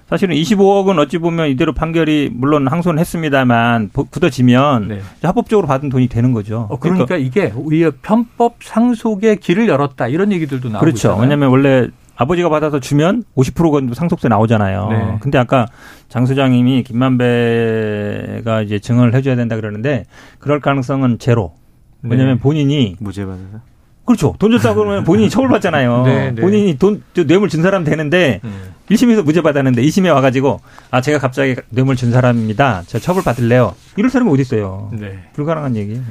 사실은 0.09 0.35
25억은 0.35 0.99
어찌 0.99 1.17
보면 1.17 1.49
이대로 1.49 1.73
판결이 1.73 2.31
물론 2.33 2.67
항소는 2.67 2.99
했습니다만 2.99 3.89
굳어지면 3.91 4.87
네. 4.87 5.01
합법적으로 5.21 5.67
받은 5.67 5.89
돈이 5.89 6.07
되는 6.07 6.31
거죠. 6.31 6.67
어, 6.69 6.79
그러니까, 6.79 7.05
그러니까, 7.05 7.27
이게 7.27 7.53
오히려 7.55 7.91
편법 8.01 8.55
상속의 8.61 9.37
길을 9.37 9.67
열었다 9.67 10.07
이런 10.07 10.31
얘기들도 10.31 10.69
나오고 10.69 10.79
그렇죠. 10.79 10.95
있잖아요. 10.97 11.21
왜냐하면 11.21 11.49
원래 11.49 11.87
아버지가 12.15 12.49
받아서 12.49 12.79
주면 12.79 13.23
50%건 13.35 13.93
상속세 13.93 14.29
나오잖아요. 14.29 14.87
네. 14.89 15.17
근데 15.19 15.37
아까 15.37 15.67
장 16.07 16.25
소장님이 16.25 16.83
김만배가 16.83 18.61
이제 18.63 18.79
증언을 18.79 19.13
해줘야 19.13 19.35
된다 19.35 19.55
그러는데 19.55 20.05
그럴 20.39 20.59
가능성은 20.59 21.19
제로. 21.19 21.53
왜냐하면 22.01 22.35
네. 22.35 22.41
본인이 22.41 22.95
무죄 22.99 23.25
받아서 23.25 23.59
그렇죠. 24.07 24.33
돈 24.39 24.51
줬다고 24.51 24.79
그러면 24.81 25.03
본인이 25.03 25.29
처벌받잖아요. 25.29 26.03
네, 26.03 26.31
네. 26.31 26.41
본인이 26.41 26.77
돈, 26.79 27.03
뇌물 27.13 27.49
준 27.49 27.61
사람 27.61 27.83
되는데, 27.83 28.39
음. 28.43 28.73
1심에서 28.89 29.23
무죄 29.23 29.41
받았는데, 29.41 29.81
2심에 29.83 30.11
와가지고, 30.13 30.61
아, 30.89 31.01
제가 31.01 31.19
갑자기 31.19 31.55
뇌물 31.69 31.95
준 31.95 32.11
사람입니다. 32.11 32.83
저 32.87 32.97
처벌 32.97 33.23
받을래요. 33.23 33.75
이럴 33.97 34.09
사람이 34.09 34.31
어디 34.31 34.41
있어요. 34.41 34.89
네. 34.93 35.19
불가능한 35.33 35.75
얘기예요. 35.75 36.01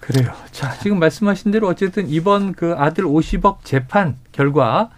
그래요. 0.00 0.30
자, 0.52 0.74
지금 0.80 1.00
말씀하신 1.00 1.50
대로 1.50 1.66
어쨌든 1.66 2.08
이번 2.08 2.52
그 2.52 2.74
아들 2.78 3.04
50억 3.04 3.64
재판 3.64 4.16
결과, 4.30 4.90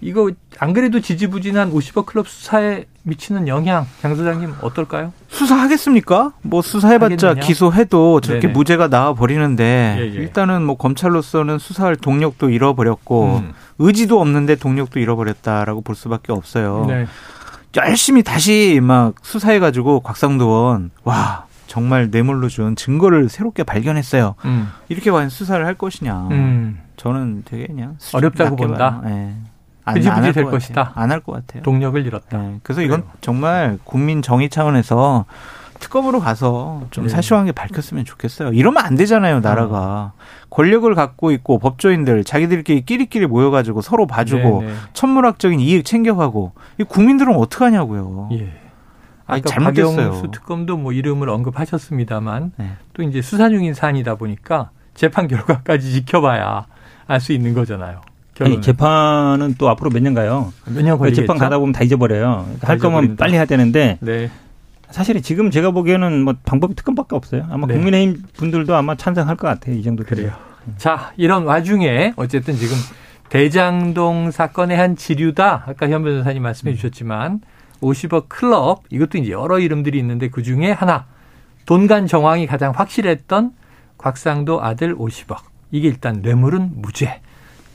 이거 0.00 0.30
안 0.58 0.72
그래도 0.72 1.00
지지부진한 1.00 1.72
50억 1.72 2.06
클럽 2.06 2.28
수사에 2.28 2.86
미치는 3.02 3.48
영향, 3.48 3.86
장 4.00 4.14
소장님 4.14 4.54
어떨까요? 4.62 5.12
수사하겠습니까? 5.28 6.32
뭐 6.42 6.62
수사해봤자 6.62 7.28
하겠느냐? 7.28 7.46
기소해도 7.46 8.20
저렇게 8.20 8.48
네네. 8.48 8.52
무죄가 8.52 8.88
나와 8.88 9.14
버리는데 9.14 9.96
예, 9.98 10.02
예. 10.02 10.06
일단은 10.06 10.64
뭐 10.64 10.76
검찰로서는 10.76 11.58
수사할 11.58 11.96
동력도 11.96 12.50
잃어버렸고 12.50 13.40
음. 13.42 13.52
의지도 13.78 14.20
없는데 14.20 14.56
동력도 14.56 15.00
잃어버렸다라고 15.00 15.80
볼 15.82 15.94
수밖에 15.94 16.32
없어요. 16.32 16.86
네. 16.88 17.06
열심히 17.76 18.22
다시 18.22 18.80
막 18.82 19.14
수사해가지고 19.22 20.00
곽상도원 20.00 20.90
와 21.04 21.46
정말 21.66 22.10
뇌물로 22.10 22.48
준 22.48 22.74
증거를 22.74 23.28
새롭게 23.28 23.62
발견했어요. 23.62 24.34
음. 24.44 24.70
이렇게 24.88 25.10
과연 25.10 25.28
수사를 25.28 25.64
할 25.64 25.74
것이냐? 25.74 26.28
음. 26.32 26.80
저는 26.96 27.44
되게 27.46 27.66
그냥 27.66 27.96
어렵다고 28.12 28.56
본다. 28.56 29.00
네. 29.04 29.34
흐지부지 29.86 30.32
될 30.32 30.44
것이다. 30.44 30.92
안 30.94 31.10
할 31.10 31.20
것 31.20 31.32
같아요. 31.32 31.62
동력을 31.62 32.04
잃었다. 32.06 32.38
네. 32.38 32.60
그래서 32.62 32.82
이건 32.82 33.00
그래요. 33.02 33.12
정말 33.20 33.78
국민 33.84 34.22
정의 34.22 34.48
차원에서 34.48 35.24
특검으로 35.80 36.20
가서 36.20 36.82
좀 36.90 37.04
네. 37.04 37.10
사실관계 37.10 37.52
밝혔으면 37.52 38.04
좋겠어요. 38.04 38.50
이러면 38.52 38.84
안 38.84 38.96
되잖아요, 38.96 39.40
나라가. 39.40 40.12
어. 40.14 40.20
권력을 40.50 40.94
갖고 40.94 41.30
있고 41.32 41.58
법조인들 41.58 42.24
자기들끼리 42.24 42.84
끼리끼리 42.84 43.26
모여가지고 43.26 43.80
서로 43.80 44.06
봐주고 44.06 44.60
네, 44.62 44.66
네. 44.68 44.74
천문학적인 44.92 45.58
이익 45.60 45.84
챙겨가고 45.86 46.52
이 46.78 46.84
국민들은 46.84 47.34
어떡 47.34 47.62
하냐고요. 47.62 48.28
예. 48.32 48.52
아니, 49.26 49.42
잘못됐어요. 49.42 50.12
수 50.14 50.30
특검도 50.30 50.76
뭐 50.76 50.92
이름을 50.92 51.28
언급하셨습니다만 51.30 52.52
네. 52.56 52.72
또 52.92 53.02
이제 53.02 53.22
수사 53.22 53.48
중인 53.48 53.74
사안이다 53.74 54.16
보니까 54.16 54.70
재판 54.94 55.28
결과까지 55.28 55.92
지켜봐야 55.92 56.66
알 57.06 57.20
수 57.20 57.32
있는 57.32 57.54
거잖아요. 57.54 58.00
아니, 58.46 58.60
재판은 58.60 59.54
또 59.58 59.68
앞으로 59.68 59.90
몇 59.90 60.02
년 60.02 60.14
가요. 60.14 60.52
몇 60.66 60.82
년 60.84 60.98
걸리겠죠. 60.98 61.22
재판 61.22 61.38
가다 61.38 61.58
보면 61.58 61.72
다 61.72 61.82
잊어버려요. 61.84 62.46
다할 62.60 62.78
거면 62.78 62.98
잊어버린다. 63.04 63.24
빨리 63.24 63.34
해야 63.34 63.44
되는데. 63.44 63.98
네. 64.00 64.30
사실 64.90 65.20
지금 65.22 65.50
제가 65.50 65.70
보기에는 65.70 66.22
뭐 66.24 66.34
방법이 66.44 66.74
특검밖에 66.74 67.14
없어요. 67.14 67.46
아마 67.50 67.66
네. 67.66 67.74
국민의힘 67.74 68.22
분들도 68.36 68.74
아마 68.74 68.96
찬성할 68.96 69.36
것 69.36 69.46
같아요. 69.46 69.76
이 69.76 69.82
정도 69.82 70.02
그래요. 70.04 70.32
자, 70.78 71.12
이런 71.16 71.44
와중에 71.44 72.12
어쨌든 72.16 72.54
지금 72.56 72.76
대장동 73.28 74.30
사건의 74.32 74.76
한 74.76 74.96
지류다. 74.96 75.64
아까 75.68 75.88
현 75.88 76.02
변호사님 76.02 76.42
말씀해 76.42 76.74
주셨지만 76.74 77.40
50억 77.80 78.24
클럽 78.28 78.82
이것도 78.90 79.18
이제 79.18 79.30
여러 79.30 79.58
이름들이 79.58 79.98
있는데 80.00 80.28
그 80.28 80.42
중에 80.42 80.72
하나 80.72 81.06
돈간 81.66 82.06
정황이 82.08 82.46
가장 82.46 82.72
확실했던 82.74 83.52
곽상도 83.96 84.62
아들 84.62 84.96
50억. 84.96 85.36
이게 85.70 85.86
일단 85.88 86.20
뇌물은 86.20 86.72
무죄. 86.74 87.20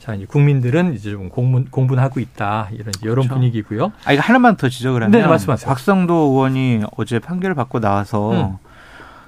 자, 0.06 0.14
이제 0.14 0.24
국민들은 0.24 0.94
이제 0.94 1.10
좀 1.10 1.28
공분, 1.28 1.64
공분하고 1.64 2.20
있다. 2.20 2.68
이런 2.70 2.92
이런 3.02 3.14
그렇죠. 3.16 3.28
분위기고요. 3.34 3.90
아, 4.04 4.12
이거 4.12 4.22
하나만 4.22 4.56
더 4.56 4.68
지적을 4.68 5.02
하면 5.02 5.10
네, 5.20 5.26
말씀하세요. 5.26 5.68
박성도 5.68 6.14
의원이 6.14 6.84
어제 6.96 7.18
판결을 7.18 7.56
받고 7.56 7.80
나와서 7.80 8.30
음. 8.30 8.56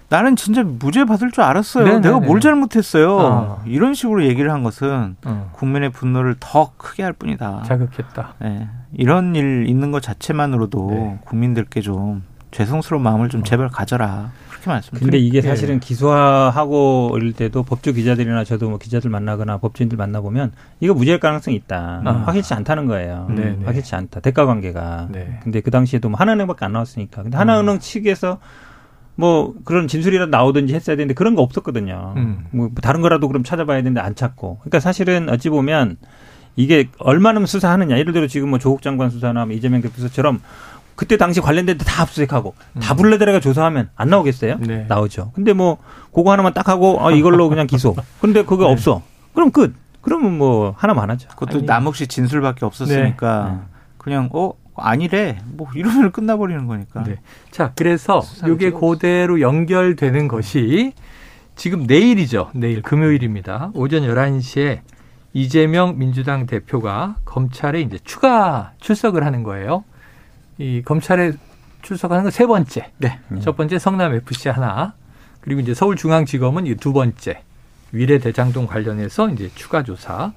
나는 0.08 0.36
진짜 0.36 0.62
무죄 0.62 1.04
받을 1.04 1.32
줄 1.32 1.42
알았어요. 1.42 1.84
네네네. 1.84 2.00
내가 2.02 2.20
뭘 2.20 2.38
잘못했어요. 2.40 3.16
어. 3.18 3.62
이런 3.66 3.92
식으로 3.92 4.24
얘기를 4.24 4.52
한 4.52 4.62
것은 4.62 5.16
어. 5.24 5.50
국민의 5.54 5.90
분노를 5.90 6.36
더 6.38 6.70
크게 6.76 7.02
할 7.02 7.12
뿐이다. 7.12 7.64
자극했다. 7.66 8.34
네. 8.38 8.68
이런 8.92 9.34
일 9.34 9.66
있는 9.68 9.90
것 9.90 10.00
자체만으로도 10.00 10.90
네. 10.92 11.18
국민들께 11.24 11.80
좀 11.80 12.22
죄송스러운 12.52 13.02
마음을 13.02 13.28
좀 13.30 13.40
어. 13.40 13.44
제발 13.44 13.68
가져라. 13.68 14.30
그렇게 14.58 14.70
말씀드립니다. 14.70 15.04
근데 15.04 15.18
이게 15.18 15.40
사실은 15.40 15.76
예. 15.76 15.78
기소하고 15.78 17.14
이럴 17.16 17.32
때도 17.32 17.62
법조 17.62 17.92
기자들이나 17.92 18.44
저도 18.44 18.68
뭐 18.68 18.78
기자들 18.78 19.10
만나거나 19.10 19.58
법조인들 19.58 19.96
만나보면 19.96 20.52
이거 20.80 20.94
무죄일 20.94 21.20
가능성이 21.20 21.56
있다. 21.56 22.02
아. 22.04 22.10
확실치 22.26 22.54
않다는 22.54 22.86
거예요. 22.86 23.26
음. 23.30 23.62
확실치 23.64 23.94
않다. 23.94 24.20
대가 24.20 24.46
관계가. 24.46 25.08
네. 25.10 25.40
근데 25.42 25.60
그 25.60 25.70
당시에도 25.70 26.08
뭐 26.08 26.18
하나은행밖에 26.18 26.64
안 26.64 26.72
나왔으니까. 26.72 27.22
근데 27.22 27.36
하나은행 27.36 27.76
음. 27.76 27.78
측에서 27.80 28.38
뭐 29.14 29.54
그런 29.64 29.88
진술이라도 29.88 30.30
나오든지 30.30 30.74
했어야 30.74 30.96
되는데 30.96 31.14
그런 31.14 31.34
거 31.34 31.42
없었거든요. 31.42 32.14
음. 32.16 32.46
뭐 32.50 32.70
다른 32.80 33.00
거라도 33.00 33.26
그럼 33.26 33.42
찾아봐야 33.42 33.78
되는데 33.78 34.00
안 34.00 34.14
찾고. 34.14 34.58
그러니까 34.58 34.80
사실은 34.80 35.28
어찌 35.28 35.48
보면 35.48 35.96
이게 36.54 36.88
얼마나 36.98 37.44
수사하느냐. 37.44 37.98
예를 37.98 38.12
들어 38.12 38.26
지금 38.26 38.50
뭐 38.50 38.58
조국 38.58 38.82
장관 38.82 39.10
수사나 39.10 39.46
뭐 39.46 39.54
이재명 39.54 39.80
대표 39.80 39.94
수사처럼 39.96 40.40
그때 40.98 41.16
당시 41.16 41.40
관련된 41.40 41.78
데 41.78 41.84
다 41.84 42.02
압수수색하고 42.02 42.54
음. 42.74 42.80
다 42.80 42.94
불러들여가 42.94 43.38
조사하면 43.38 43.90
안 43.94 44.08
나오겠어요? 44.10 44.56
네. 44.58 44.84
나오죠. 44.88 45.30
근데 45.32 45.52
뭐 45.52 45.78
그거 46.12 46.32
하나만 46.32 46.54
딱 46.54 46.68
하고 46.68 46.98
아, 47.06 47.12
이걸로 47.12 47.48
그냥 47.48 47.68
기소. 47.68 47.94
근데 48.20 48.44
그게 48.44 48.64
네. 48.64 48.72
없어. 48.72 49.02
그럼 49.32 49.52
끝. 49.52 49.74
그러면 50.00 50.36
뭐 50.36 50.74
하나만 50.76 51.08
하죠. 51.10 51.28
그것도 51.28 51.60
남없이 51.62 52.08
진술밖에 52.08 52.64
없었으니까 52.64 53.48
네. 53.48 53.76
그냥 53.96 54.28
어 54.32 54.54
아니래 54.74 55.38
뭐 55.44 55.68
이러면 55.74 56.10
끝나버리는 56.10 56.66
거니까. 56.66 57.04
네. 57.04 57.16
자 57.52 57.70
그래서 57.76 58.20
이게 58.52 58.72
그대로 58.72 59.40
연결되는 59.40 60.26
것이 60.26 60.94
지금 61.54 61.84
내일이죠. 61.84 62.50
내일 62.54 62.82
금요일입니다. 62.82 63.70
오전 63.74 64.02
11시에 64.02 64.80
이재명 65.32 65.96
민주당 65.98 66.46
대표가 66.46 67.16
검찰에 67.24 67.80
이제 67.82 67.98
추가 68.02 68.72
출석을 68.80 69.24
하는 69.24 69.44
거예요. 69.44 69.84
이 70.58 70.82
검찰에 70.84 71.32
출석하는 71.82 72.24
건 72.24 72.30
세 72.32 72.46
번째. 72.46 72.90
네. 72.98 73.20
첫 73.40 73.56
번째 73.56 73.78
성남 73.78 74.14
FC 74.14 74.48
하나. 74.48 74.94
그리고 75.40 75.60
이제 75.60 75.72
서울중앙지검은 75.74 76.76
두 76.76 76.92
번째. 76.92 77.42
위례 77.92 78.18
대장동 78.18 78.66
관련해서 78.66 79.28
이제 79.30 79.50
추가 79.54 79.82
조사. 79.82 80.32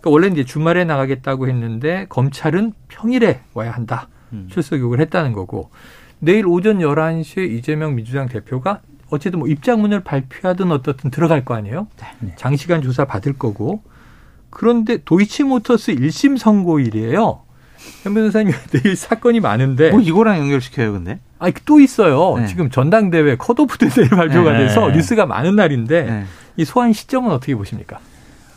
그러니까 0.00 0.10
원래 0.10 0.26
이제 0.28 0.44
주말에 0.44 0.84
나가겠다고 0.84 1.46
했는데 1.48 2.06
검찰은 2.08 2.72
평일에 2.88 3.42
와야 3.54 3.70
한다. 3.70 4.08
음. 4.32 4.48
출석 4.50 4.80
요구를 4.80 5.02
했다는 5.04 5.32
거고. 5.32 5.70
내일 6.18 6.46
오전 6.46 6.78
11시에 6.78 7.48
이재명 7.50 7.94
민주당 7.94 8.26
대표가 8.28 8.80
어쨌든 9.10 9.38
뭐 9.38 9.48
입장문을 9.48 10.00
발표하든 10.02 10.72
어떻든 10.72 11.10
들어갈 11.10 11.44
거 11.44 11.54
아니에요? 11.54 11.86
네. 12.20 12.34
장시간 12.36 12.82
조사 12.82 13.04
받을 13.04 13.34
거고. 13.34 13.82
그런데 14.50 14.96
도이치모터스 15.04 15.94
1심 15.94 16.38
선고일이에요. 16.38 17.42
현 18.02 18.14
변호사님 18.14 18.52
내일 18.72 18.96
사건이 18.96 19.40
많은데 19.40 19.90
뭐 19.90 20.00
이거랑 20.00 20.38
연결시켜요, 20.38 20.92
근데? 20.92 21.18
아니 21.38 21.52
또 21.64 21.80
있어요. 21.80 22.36
네. 22.38 22.46
지금 22.46 22.70
전당대회 22.70 23.36
컷오프 23.36 23.78
대회 23.78 24.08
발표가 24.14 24.52
네. 24.52 24.58
돼서 24.60 24.90
뉴스가 24.90 25.26
많은 25.26 25.56
날인데 25.56 26.02
네. 26.04 26.24
이 26.56 26.64
소환 26.64 26.92
시점은 26.92 27.30
어떻게 27.30 27.54
보십니까? 27.54 27.98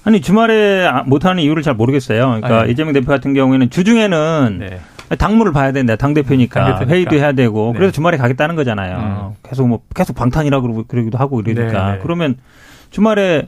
아니 0.04 0.22
주말에 0.22 0.90
못하는 1.06 1.44
이유를 1.44 1.62
잘 1.62 1.74
모르겠어요. 1.74 2.26
그러니까 2.28 2.64
네. 2.66 2.72
이재명 2.72 2.94
대표 2.94 3.08
같은 3.08 3.34
경우에는 3.34 3.70
주중에는 3.70 4.58
네. 4.60 4.80
당무를 5.18 5.52
봐야 5.52 5.72
된다. 5.72 5.96
당 5.96 6.14
대표니까 6.14 6.86
회의도 6.86 7.16
해야 7.16 7.32
되고 7.34 7.72
네. 7.74 7.80
그래서 7.80 7.92
주말에 7.92 8.18
가겠다는 8.18 8.56
거잖아요. 8.56 9.34
음. 9.34 9.36
계속 9.48 9.68
뭐 9.68 9.82
계속 9.96 10.16
방탄이라고 10.16 10.86
그러기도 10.88 11.18
하고 11.18 11.42
이러니까 11.42 12.00
그러면 12.02 12.38
주말에 12.92 13.48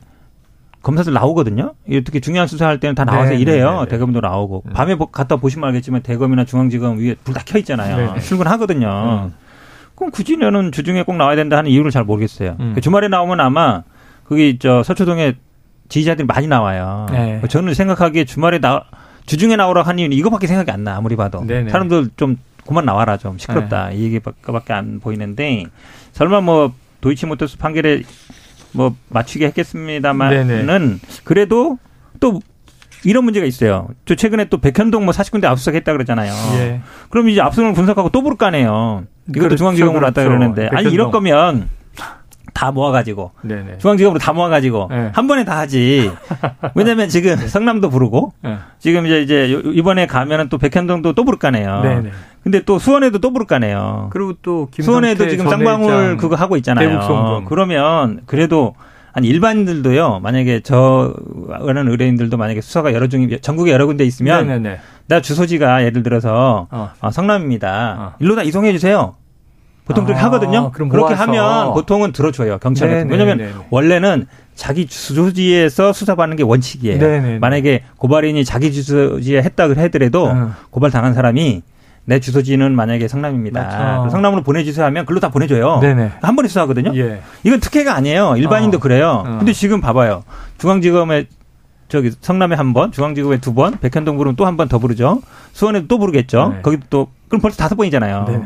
검사들 0.82 1.14
나오거든요. 1.14 1.74
특히 2.06 2.22
중요한 2.22 2.48
수사할 2.48 2.80
때는 2.80 2.96
다 2.96 3.06
나와서 3.06 3.32
네, 3.32 3.38
일해요. 3.40 3.72
네, 3.72 3.78
네, 3.78 3.84
네. 3.84 3.88
대검도 3.90 4.20
나오고 4.22 4.64
음. 4.66 4.74
밤에 4.74 4.96
갔다 5.12 5.36
보시면 5.36 5.68
알겠지만 5.68 6.02
대검이나 6.02 6.44
중앙지검 6.46 6.98
위에 7.00 7.16
불 7.24 7.34
다 7.36 7.44
켜 7.46 7.60
있잖아요. 7.60 7.98
네, 7.98 8.14
네. 8.16 8.20
출근하거든요. 8.20 9.28
음. 9.28 9.34
그럼 9.96 10.12
굳이 10.12 10.38
너는 10.38 10.72
주중에 10.72 11.04
꼭 11.04 11.16
나와야 11.18 11.36
된다 11.36 11.58
하는 11.58 11.70
이유를 11.70 11.92
잘 11.92 12.04
모르겠어요. 12.04 12.58
음. 12.60 12.72
그 12.74 12.82
주말에 12.82 13.08
나오면 13.08 13.40
아마 13.40 13.84
거기 14.26 14.58
저 14.60 14.82
서초동에 14.84 15.34
지지자들이 15.90 16.26
많이 16.26 16.48
나와요. 16.48 17.06
네. 17.12 17.42
저는 17.48 17.74
생각하기에 17.76 18.24
주말에 18.26 18.60
나 18.60 18.84
주중에 19.28 19.56
나오라고 19.58 19.88
하는 19.88 20.00
이유는 20.00 20.18
이거밖에 20.18 20.48
생각이 20.48 20.72
안 20.72 20.84
나. 20.84 20.96
아무리 20.96 21.16
봐도 21.16 21.44
사람들 21.70 22.10
좀 22.18 22.38
그만 22.66 22.86
나와라 22.86 23.18
좀 23.18 23.38
시끄럽다 23.38 23.90
네. 23.90 23.98
이 23.98 24.04
얘기밖에 24.06 24.74
안 24.74 25.00
보이는데 25.00 25.66
설마 26.14 26.42
뭐 26.42 26.74
도이치모터스 27.02 27.58
판결에 27.58 28.02
뭐 28.74 28.96
맞추게 29.10 29.46
했겠습니다만은 29.48 31.00
그래도 31.24 31.78
또 32.20 32.40
이런 33.04 33.24
문제가 33.24 33.46
있어요. 33.46 33.88
저 34.06 34.16
최근에 34.16 34.46
또 34.46 34.60
백현동 34.60 35.06
뭐 35.06 35.14
40군데 35.14 35.46
압수수색했다 35.46 35.92
그러잖아요. 35.92 36.32
예. 36.60 36.82
그럼 37.10 37.30
이제 37.30 37.42
압수수색을 37.42 37.74
분석하고 37.74 38.10
또 38.10 38.22
부를 38.22 38.38
거 38.38 38.46
아니에요. 38.46 39.04
이것도 39.30 39.40
그렇죠, 39.40 39.56
중앙지검으로 39.58 40.00
그렇죠. 40.00 40.06
왔다 40.06 40.24
그러는데 40.24 40.62
백현동. 40.70 40.78
아니 40.78 40.94
이럴 40.94 41.12
거면 41.12 41.70
다 42.54 42.72
모아가지고 42.72 43.32
네네. 43.42 43.78
중앙지검으로 43.80 44.20
다 44.20 44.34
모아가지고 44.34 44.90
네. 44.92 45.10
한 45.14 45.26
번에 45.26 45.44
다 45.46 45.58
하지. 45.58 46.12
왜냐면 46.76 47.10
지금 47.10 47.36
성남도 47.48 47.90
부르고 47.90 48.34
네. 48.44 48.58
지금 48.78 49.08
이제 49.08 49.22
이제 49.22 49.48
이번에 49.74 50.06
가면은 50.06 50.50
또 50.50 50.60
백현동도 50.60 51.14
또 51.14 51.24
부를 51.24 51.40
거네요. 51.40 51.82
네네. 51.82 52.12
근데 52.44 52.64
또 52.64 52.80
수원에도 52.80 53.20
또 53.20 53.32
부를 53.32 53.46
거네요. 53.46 54.10
그리고 54.12 54.34
또 54.42 54.70
수원에도 54.80 55.28
지금 55.30 55.48
쌍방울 55.50 56.18
그거 56.18 56.36
하고 56.36 56.58
있잖아요. 56.58 57.44
그러면 57.48 58.22
그래도 58.26 58.76
아니 59.14 59.28
일반인들도요. 59.28 60.22
만약에 60.24 60.62
저라는 60.62 61.90
의뢰인들도 61.90 62.38
만약에 62.38 62.62
수사가 62.62 62.94
여러 62.94 63.08
중 63.08 63.28
전국에 63.42 63.72
여러 63.72 63.86
군데 63.86 64.06
있으면 64.06 64.48
네네네. 64.48 64.80
나 65.08 65.22
주소지가 65.22 65.84
예를 65.84 66.02
들어서 66.04 66.68
어. 66.72 66.92
어, 67.00 67.12
성남입니다. 67.12 67.96
어. 68.00 68.14
일로 68.20 68.36
다 68.36 68.44
이송해 68.44 68.72
주세요. 68.72 69.16
보통 69.86 70.06
그렇게 70.06 70.22
아, 70.22 70.26
하거든요. 70.26 70.72
그렇게 70.72 70.98
모아서. 70.98 71.24
하면 71.24 71.74
보통은 71.74 72.14
들어줘요 72.14 72.60
경찰에. 72.60 73.06
왜냐하면 73.10 73.66
원래는 73.70 74.28
자기 74.56 74.86
주소지에서 74.86 75.92
수사받는 75.92 76.38
게 76.38 76.44
원칙이에요. 76.44 76.98
네네네. 76.98 77.40
만약에 77.40 77.84
고발인이 77.98 78.46
자기 78.46 78.72
주소지에 78.72 79.42
했다고 79.42 79.76
해더라도 79.76 80.28
음. 80.32 80.54
고발 80.70 80.92
당한 80.92 81.14
사람이 81.14 81.64
내 82.06 82.20
주소지는 82.20 82.76
만약에 82.76 83.08
성남입니다. 83.08 84.10
성남으로 84.10 84.42
보내주세요 84.44 84.86
하면 84.88 85.06
글로 85.06 85.20
다 85.20 85.30
보내줘요. 85.30 85.80
네네. 85.82 86.12
한 86.22 86.36
번에 86.36 86.48
수사하거든요. 86.48 86.96
예. 86.98 87.22
이건 87.44 87.60
특혜가 87.60 87.96
아니에요. 87.96 88.36
일반인도 88.38 88.78
어. 88.78 88.82
그래요. 88.82 89.24
어. 89.26 89.38
근데 89.38 89.54
지금 89.54 89.82
봐봐요. 89.82 90.24
중앙지검에 90.58 91.28
저기 91.90 92.12
성남에 92.22 92.56
한 92.56 92.74
번, 92.74 92.92
중앙지검에 92.92 93.38
두 93.40 93.54
번, 93.54 93.78
백현동 93.80 94.18
부르면 94.18 94.36
또 94.36 94.46
한 94.46 94.56
번 94.58 94.68
더 94.68 94.80
부르죠. 94.80 95.22
수원에도 95.54 95.88
또 95.88 96.00
부르겠죠. 96.00 96.54
네. 96.56 96.62
거기도 96.62 96.84
또 96.90 97.08
그럼 97.28 97.42
벌써 97.42 97.58
다섯 97.58 97.76
번이잖아요. 97.76 98.26
네네. 98.26 98.46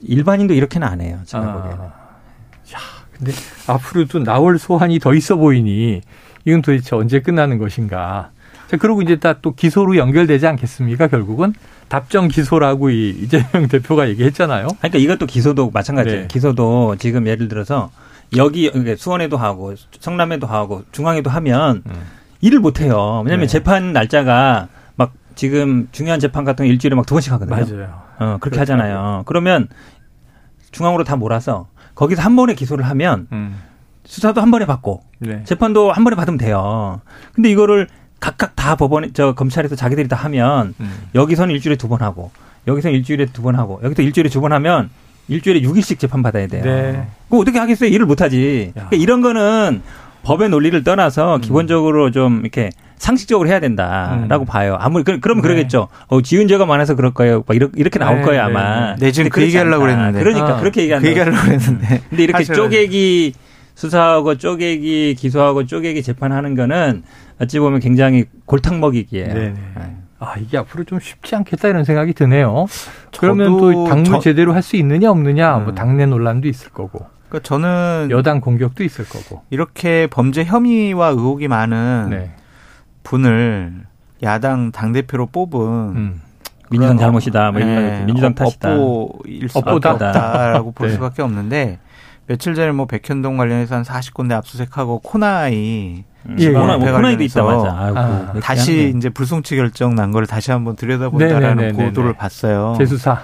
일반인도 0.00 0.54
이렇게는 0.54 0.86
안 0.86 1.00
해요. 1.00 1.18
제가 1.24 1.44
아. 1.44 1.52
보기에는. 1.54 1.84
야, 1.84 2.78
근데 3.16 3.32
앞으로도 3.66 4.22
나올 4.24 4.58
소환이 4.58 4.98
더 4.98 5.14
있어 5.14 5.36
보이니 5.36 6.02
이건 6.44 6.62
도대체 6.62 6.94
언제 6.94 7.20
끝나는 7.20 7.58
것인가? 7.58 8.30
자, 8.68 8.76
그리고 8.76 9.00
이제 9.02 9.16
다 9.18 9.34
또 9.42 9.54
기소로 9.54 9.96
연결되지 9.96 10.46
않겠습니까? 10.46 11.08
결국은 11.08 11.54
답정 11.88 12.28
기소라고 12.28 12.90
이 12.90 13.10
이재명 13.10 13.68
대표가 13.70 14.08
얘기했잖아요. 14.08 14.68
그러니까 14.78 14.98
이것도 14.98 15.26
기소도 15.26 15.70
마찬가지예요. 15.70 16.20
네. 16.22 16.28
기소도 16.28 16.96
지금 16.98 17.26
예를 17.26 17.48
들어서 17.48 17.90
여기 18.36 18.70
수원에도 18.96 19.36
하고 19.36 19.74
성남에도 20.00 20.46
하고 20.46 20.82
중앙에도 20.92 21.30
하면 21.30 21.82
음. 21.86 21.92
일을 22.40 22.58
못 22.60 22.80
해요. 22.80 23.22
왜냐하면 23.24 23.46
네. 23.46 23.52
재판 23.52 23.92
날짜가 23.92 24.68
막 24.96 25.12
지금 25.36 25.88
중요한 25.92 26.18
재판 26.20 26.44
같은 26.44 26.64
거 26.66 26.70
일주일에 26.70 26.96
막 26.96 27.06
두 27.06 27.14
번씩 27.14 27.32
하거든요. 27.32 27.56
맞아요. 27.56 28.02
어, 28.18 28.24
그렇게 28.40 28.56
그렇죠. 28.56 28.60
하잖아요. 28.60 29.22
그러면 29.26 29.68
중앙으로 30.72 31.04
다 31.04 31.16
몰아서 31.16 31.68
거기서 31.94 32.20
한 32.22 32.34
번에 32.36 32.54
기소를 32.54 32.84
하면 32.86 33.28
음. 33.32 33.56
수사도 34.04 34.40
한 34.40 34.50
번에 34.50 34.66
받고 34.66 35.02
네. 35.20 35.42
재판도 35.44 35.92
한 35.92 36.04
번에 36.04 36.16
받으면 36.16 36.38
돼요. 36.38 37.00
근데 37.32 37.50
이거를 37.50 37.88
각각 38.20 38.56
다 38.56 38.74
법원에 38.76 39.08
저 39.12 39.34
검찰에서 39.34 39.76
자기들이 39.76 40.08
다 40.08 40.16
하면 40.16 40.74
음. 40.80 41.08
여기서는 41.14 41.54
일주일에 41.54 41.76
두 41.76 41.88
번 41.88 42.02
하고 42.02 42.30
여기서는 42.66 42.96
일주일에 42.96 43.26
두 43.26 43.42
번 43.42 43.54
하고 43.56 43.80
여기도 43.84 44.02
일주일에 44.02 44.28
두 44.30 44.40
번 44.40 44.52
하면 44.52 44.90
일주일에 45.28 45.60
6일씩 45.60 45.98
재판 45.98 46.22
받아야 46.22 46.46
돼요. 46.46 46.62
네. 46.64 47.06
그거 47.28 47.38
어떻게 47.42 47.58
하겠어요? 47.58 47.90
일을 47.90 48.06
못 48.06 48.20
하지. 48.22 48.70
그러니까 48.74 48.96
이런 48.96 49.20
거는 49.22 49.82
법의 50.22 50.48
논리를 50.50 50.82
떠나서 50.84 51.36
음. 51.36 51.40
기본적으로 51.40 52.10
좀 52.10 52.40
이렇게 52.42 52.70
상식적으로 52.96 53.48
해야 53.48 53.60
된다라고 53.60 54.44
음. 54.44 54.46
봐요. 54.46 54.76
아무리 54.80 55.04
그, 55.04 55.20
그럼 55.20 55.38
네. 55.38 55.42
그러겠죠. 55.42 55.88
어, 56.06 56.22
지은 56.22 56.48
죄가 56.48 56.64
많아서 56.66 56.94
그럴 56.94 57.12
거예요. 57.12 57.42
막 57.46 57.54
이렇게, 57.54 57.72
이렇게 57.78 57.98
나올 57.98 58.18
네, 58.18 58.22
거예요 58.22 58.42
아마. 58.42 58.94
네, 58.94 59.06
네 59.06 59.12
지금 59.12 59.30
그 59.30 59.42
얘기하려고 59.42 59.82
그랬는데. 59.82 60.18
그러니까 60.20 60.56
어, 60.56 60.60
그렇게 60.60 60.82
얘기한다. 60.82 61.02
그 61.02 61.08
얘기하려고 61.10 61.42
그랬는데. 61.44 62.02
근데 62.08 62.22
이렇게 62.24 62.44
쪼개기 62.44 63.34
수사하고 63.76 64.36
쪼개기 64.36 65.14
기소하고 65.16 65.66
쪼개기 65.66 66.02
재판하는 66.02 66.54
거는 66.56 67.04
어찌 67.40 67.60
보면 67.60 67.78
굉장히 67.80 68.24
골탕 68.46 68.80
먹이기예요. 68.80 69.32
네. 69.32 69.54
네. 69.76 69.96
아 70.18 70.34
이게 70.40 70.56
앞으로 70.56 70.84
좀 70.84 70.98
쉽지 70.98 71.36
않겠다 71.36 71.68
이런 71.68 71.84
생각이 71.84 72.14
드네요. 72.14 72.66
그러면 73.18 73.58
또 73.58 73.84
당무 73.84 74.04
저... 74.04 74.18
제대로 74.20 74.54
할 74.54 74.62
수 74.62 74.76
있느냐 74.76 75.10
없느냐, 75.10 75.50
뭐 75.52 75.58
음. 75.58 75.64
뭐 75.66 75.74
당내 75.74 76.06
논란도 76.06 76.48
있을 76.48 76.70
거고. 76.70 77.06
그러니까 77.28 77.46
저는 77.46 78.08
여당 78.10 78.40
공격도 78.40 78.82
있을 78.82 79.06
거고. 79.06 79.42
이렇게 79.50 80.06
범죄 80.06 80.42
혐의와 80.42 81.08
의혹이 81.08 81.48
많은 81.48 82.08
네. 82.10 82.30
분을 83.02 83.84
야당 84.22 84.72
당 84.72 84.92
대표로 84.92 85.26
뽑은 85.26 85.60
음. 85.60 86.22
민주당 86.70 86.96
잘못이다, 86.96 87.52
뭐 87.52 87.60
네. 87.60 88.04
민주당 88.06 88.34
탓이다, 88.34 88.74
업보일 88.74 89.48
수밖에 89.50 89.88
없다라고 89.88 90.72
볼 90.72 90.88
네. 90.88 90.94
수밖에 90.94 91.20
없는데 91.20 91.78
며칠 92.26 92.54
전에 92.54 92.72
뭐 92.72 92.86
백현동 92.86 93.36
관련해서 93.36 93.76
한 93.76 93.82
40군데 93.82 94.32
압수수색하고 94.32 95.00
코나이 95.00 96.04
음. 96.28 96.36
예, 96.38 96.50
코나, 96.50 96.76
뭐 96.76 96.90
코나이도 96.90 97.22
있다 97.22 97.42
맞아. 97.44 97.76
아이고, 97.78 97.98
아, 97.98 98.32
다시 98.42 98.92
이제 98.96 99.08
불송치 99.08 99.54
결정 99.56 99.94
난 99.94 100.10
거를 100.10 100.26
다시 100.26 100.50
한번 100.50 100.74
들여다본다라는 100.74 101.56
네네네네네. 101.56 101.84
보도를 101.84 102.14
봤어요. 102.14 102.74
재수사 102.78 103.22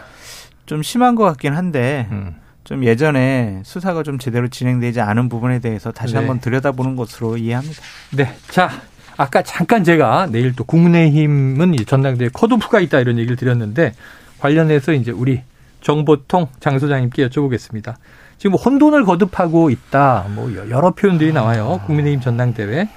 좀 0.67 0.83
심한 0.83 1.17
것 1.17 1.25
같긴 1.25 1.55
한데 1.55 2.07
음. 2.13 2.37
좀 2.63 2.85
예전에 2.85 3.61
수사가 3.65 4.05
좀 4.05 4.19
제대로 4.19 4.47
진행되지 4.47 5.01
않은 5.01 5.29
부분에 5.29 5.59
대해서 5.59 5.91
다시 5.91 6.13
네. 6.13 6.21
한번 6.21 6.39
들여다보는 6.41 6.95
것으로 6.95 7.37
이해합니다. 7.37 7.83
네, 8.13 8.33
자 8.51 8.71
아까 9.17 9.43
잠깐 9.43 9.83
제가 9.83 10.29
내일 10.31 10.55
또 10.55 10.63
국민의힘은 10.63 11.75
전당대회 11.87 12.29
컷오프가 12.33 12.79
있다 12.81 13.01
이런 13.01 13.19
얘기를 13.19 13.37
드렸는데 13.37 13.95
관련해서 14.39 14.93
이제 14.93 15.11
우리 15.11 15.43
정보통 15.81 16.47
장 16.61 16.79
소장님께 16.79 17.29
여쭤보겠습니다. 17.29 17.97
지금 18.43 18.57
혼돈을 18.57 19.05
거듭하고 19.05 19.71
있다. 19.71 20.25
뭐 20.31 20.53
여러 20.69 20.91
표현들이 20.91 21.33
나와요. 21.33 21.81
국민의힘 21.87 22.21
전당대회. 22.21 22.89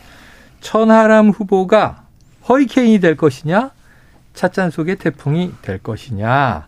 천하람 0.59 1.29
후보가 1.29 2.05
허리케인이 2.49 2.99
될 2.99 3.15
것이냐, 3.15 3.69
찻잔 4.33 4.71
속의 4.71 4.95
태풍이 4.95 5.51
될 5.61 5.77
것이냐. 5.77 6.65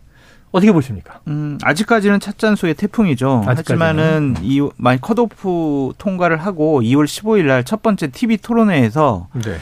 어떻게 0.51 0.71
보십니까? 0.71 1.21
음, 1.27 1.57
아직까지는 1.63 2.19
찻잔 2.19 2.55
속의 2.55 2.75
태풍이죠. 2.75 3.45
아직까지는. 3.47 3.57
하지만은 3.57 4.35
이 4.43 4.61
만약 4.77 5.01
컷오프 5.01 5.93
통과를 5.97 6.37
하고 6.37 6.79
2월 6.83 7.05
15일 7.05 7.47
날 7.47 7.63
첫 7.63 7.81
번째 7.81 8.09
TV 8.11 8.37
토론회에서 8.37 9.29
네. 9.43 9.57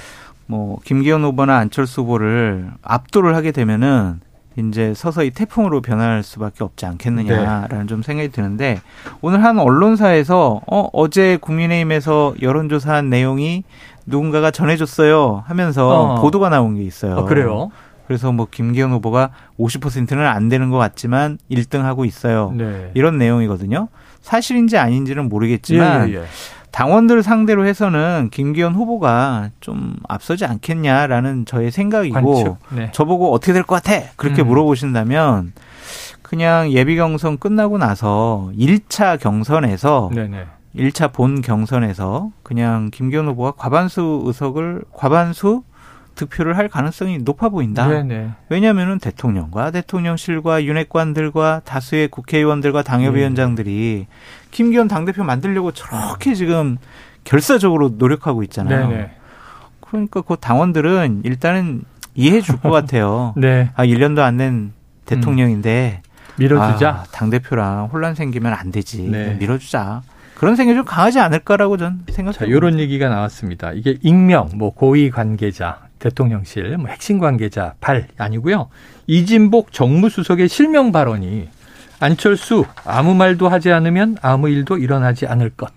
뭐 0.45 0.77
김기현 0.83 1.23
후보나 1.23 1.55
안철수 1.55 2.01
후보를 2.01 2.69
압도를 2.81 3.33
하게 3.33 3.53
되면은 3.53 4.19
이제 4.57 4.93
서서히 4.93 5.31
태풍으로 5.31 5.81
변할 5.81 6.23
수밖에 6.23 6.63
없지 6.63 6.85
않겠느냐라는 6.85 7.79
네. 7.81 7.85
좀 7.87 8.01
생각이 8.01 8.29
드는데 8.29 8.79
오늘 9.21 9.43
한 9.43 9.59
언론사에서 9.59 10.61
어 10.65 10.89
어제 10.93 11.37
국민의힘에서 11.37 12.35
여론조사한 12.41 13.09
내용이 13.09 13.63
누군가가 14.05 14.51
전해줬어요 14.51 15.43
하면서 15.45 15.89
어. 15.89 16.21
보도가 16.21 16.49
나온 16.49 16.75
게 16.75 16.83
있어요. 16.83 17.15
어, 17.17 17.25
그래요? 17.25 17.71
그래서 18.07 18.31
뭐 18.31 18.47
김기현 18.49 18.91
후보가 18.91 19.31
50%는 19.59 20.25
안 20.25 20.47
되는 20.47 20.69
것 20.69 20.77
같지만 20.77 21.39
1등 21.49 21.81
하고 21.81 22.05
있어요. 22.05 22.53
네. 22.55 22.91
이런 22.93 23.17
내용이거든요. 23.17 23.87
사실인지 24.21 24.77
아닌지는 24.77 25.27
모르겠지만 25.29 26.09
예, 26.09 26.13
예, 26.13 26.17
예. 26.19 26.25
당원들 26.75 27.23
상대로 27.23 27.65
해서는 27.65 28.27
김기현 28.33 28.75
후보가 28.75 29.51
좀 29.61 29.95
앞서지 30.09 30.43
않겠냐라는 30.43 31.45
저의 31.45 31.71
생각이고 31.71 32.57
네. 32.71 32.91
저보고 32.91 33.31
어떻게 33.31 33.53
될 33.53 33.63
것 33.63 33.81
같아 33.81 34.05
그렇게 34.17 34.41
음. 34.41 34.47
물어보신다면 34.49 35.53
그냥 36.21 36.69
예비 36.73 36.97
경선 36.97 37.37
끝나고 37.37 37.77
나서 37.77 38.51
1차 38.57 39.17
경선에서 39.21 40.09
네네. 40.13 40.47
1차 40.75 41.13
본 41.13 41.41
경선에서 41.41 42.31
그냥 42.43 42.89
김기현 42.91 43.25
후보가 43.27 43.51
과반수 43.51 44.23
의석을 44.25 44.83
과반수 44.91 45.63
득표를 46.15 46.57
할 46.57 46.67
가능성이 46.67 47.19
높아 47.19 47.49
보인다. 47.49 47.87
네네. 47.87 48.31
왜냐하면은 48.49 48.99
대통령과 48.99 49.71
대통령실과 49.71 50.63
윤핵관들과 50.63 51.61
다수의 51.63 52.07
국회의원들과 52.09 52.83
당협위원장들이 52.83 54.07
네. 54.09 54.15
김기현 54.55 54.87
당대표 54.87 55.25
만들려고 55.25 55.73
저렇게 55.73 56.33
지금 56.33 56.77
결사적으로 57.25 57.89
노력하고 57.97 58.41
있잖아요. 58.43 58.87
네네. 58.87 59.11
그러니까 59.81 60.21
그 60.21 60.37
당원들은 60.39 61.23
일단은 61.25 61.83
이해해 62.13 62.39
줄 62.39 62.57
것 62.61 62.69
같아요. 62.71 63.33
네. 63.37 63.69
아, 63.75 63.85
1년도 63.85 64.19
안 64.19 64.37
된 64.37 64.71
대통령인데 65.03 66.01
음. 66.05 66.09
밀어주자. 66.37 66.89
아, 66.89 67.03
당대표랑 67.11 67.89
혼란 67.91 68.15
생기면 68.15 68.53
안 68.53 68.71
되지. 68.71 69.01
네. 69.03 69.35
밀어주자. 69.37 70.03
그런 70.35 70.55
생각이 70.55 70.77
좀 70.77 70.85
강하지 70.85 71.19
않을까라고 71.19 71.75
전 71.75 72.03
생각합니다. 72.09 72.39
자, 72.39 72.45
이런 72.45 72.79
얘기가 72.79 73.09
나왔습니다. 73.09 73.73
이게 73.73 73.97
익명, 74.03 74.51
뭐 74.55 74.73
고위 74.73 75.09
관계자 75.09 75.79
대통령실 75.99 76.77
뭐 76.77 76.87
핵심 76.89 77.19
관계자 77.19 77.73
발 77.81 78.07
아니고요. 78.17 78.69
이진복 79.07 79.73
정무수석의 79.73 80.47
실명 80.47 80.93
발언이 80.93 81.49
안철수 81.99 82.65
아무 82.85 83.13
말도 83.15 83.49
하지 83.49 83.71
않으면 83.71 84.17
아무 84.21 84.49
일도 84.49 84.77
일어나지 84.77 85.27
않을 85.27 85.51
것. 85.51 85.69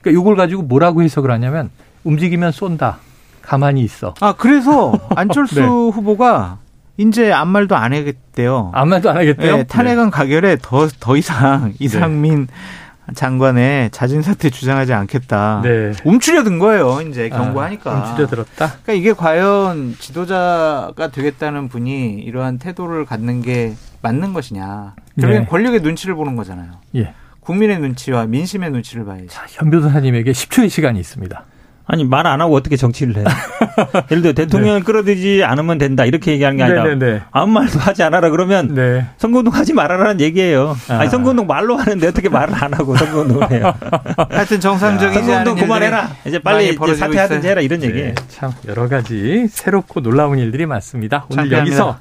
그러니까 0.00 0.20
이걸 0.20 0.36
가지고 0.36 0.62
뭐라고 0.62 1.02
해석을 1.02 1.30
하냐면 1.30 1.70
움직이면 2.04 2.52
쏜다. 2.52 2.98
가만히 3.42 3.82
있어. 3.82 4.14
아 4.20 4.34
그래서 4.36 4.92
안철수 5.16 5.60
네. 5.60 5.66
후보가 5.66 6.58
이제 6.96 7.32
아무 7.32 7.52
말도 7.52 7.76
안 7.76 7.92
하겠대요. 7.92 8.70
아무 8.74 8.90
말도 8.90 9.10
안 9.10 9.16
하겠대요. 9.16 9.56
네, 9.56 9.62
탄핵안 9.64 10.06
네. 10.06 10.10
가결에 10.10 10.56
더 10.60 10.86
더 11.00 11.16
이상 11.16 11.72
이상민 11.78 12.46
네. 12.46 13.14
장관의 13.14 13.90
자진 13.90 14.22
사퇴 14.22 14.50
주장하지 14.50 14.92
않겠다. 14.92 15.62
네. 15.64 15.92
움츠려든 16.04 16.58
거예요. 16.60 17.00
이제 17.00 17.28
아, 17.32 17.38
경고하니까. 17.38 17.90
아, 17.90 17.94
움츠려들었다. 18.10 18.66
그러니까 18.82 18.92
이게 18.92 19.12
과연 19.12 19.96
지도자가 19.98 21.08
되겠다는 21.10 21.68
분이 21.68 22.20
이러한 22.20 22.58
태도를 22.58 23.04
갖는 23.06 23.42
게 23.42 23.74
맞는 24.02 24.32
것이냐. 24.32 24.94
결국엔 25.20 25.42
네. 25.44 25.48
권력의 25.48 25.80
눈치를 25.80 26.14
보는 26.14 26.36
거잖아요. 26.36 26.70
예. 26.96 27.14
국민의 27.40 27.78
눈치와 27.80 28.26
민심의 28.26 28.70
눈치를 28.70 29.04
봐야지. 29.04 29.28
자, 29.28 29.44
현 29.48 29.70
변호사님에게 29.70 30.32
10초의 30.32 30.68
시간이 30.68 30.98
있습니다. 31.00 31.44
아니 31.92 32.04
말 32.04 32.24
안 32.26 32.40
하고 32.40 32.54
어떻게 32.54 32.76
정치를 32.76 33.16
해? 33.16 33.24
예를 34.12 34.22
들어 34.22 34.32
대통령을 34.32 34.80
네. 34.80 34.84
끌어들이지 34.84 35.42
않으면 35.42 35.78
된다 35.78 36.04
이렇게 36.04 36.30
얘기하는 36.32 36.56
게 36.56 36.62
아니라 36.62 36.84
네네네. 36.84 37.04
네, 37.04 37.12
네. 37.14 37.22
아무 37.32 37.52
말도 37.52 37.80
하지 37.80 38.04
않아라 38.04 38.30
그러면 38.30 38.74
네. 38.74 39.06
선거운동 39.18 39.52
하지 39.52 39.72
말아라는 39.72 40.20
얘기예요. 40.20 40.76
아. 40.88 40.98
아니 40.98 41.10
선거운동 41.10 41.48
말로 41.48 41.76
하는데 41.76 42.06
어떻게 42.06 42.28
말을 42.28 42.54
안 42.54 42.72
하고 42.74 42.96
선거운동을 42.96 43.50
해요? 43.50 43.74
하여튼 44.30 44.60
정상적이지 44.60 45.18
선거운동 45.20 45.56
그만해라. 45.56 46.10
이제 46.26 46.38
빨리 46.38 46.68
이제 46.68 46.94
사퇴하든지 46.94 47.48
해라 47.48 47.60
이런 47.60 47.82
얘기. 47.82 48.00
네, 48.02 48.14
참 48.28 48.52
여러 48.68 48.86
가지 48.88 49.48
새롭고 49.50 50.00
놀라운 50.00 50.38
일들이 50.38 50.66
많습니다. 50.66 51.26
오늘 51.30 51.44
창피합니다. 51.44 51.76
여기서 51.76 51.98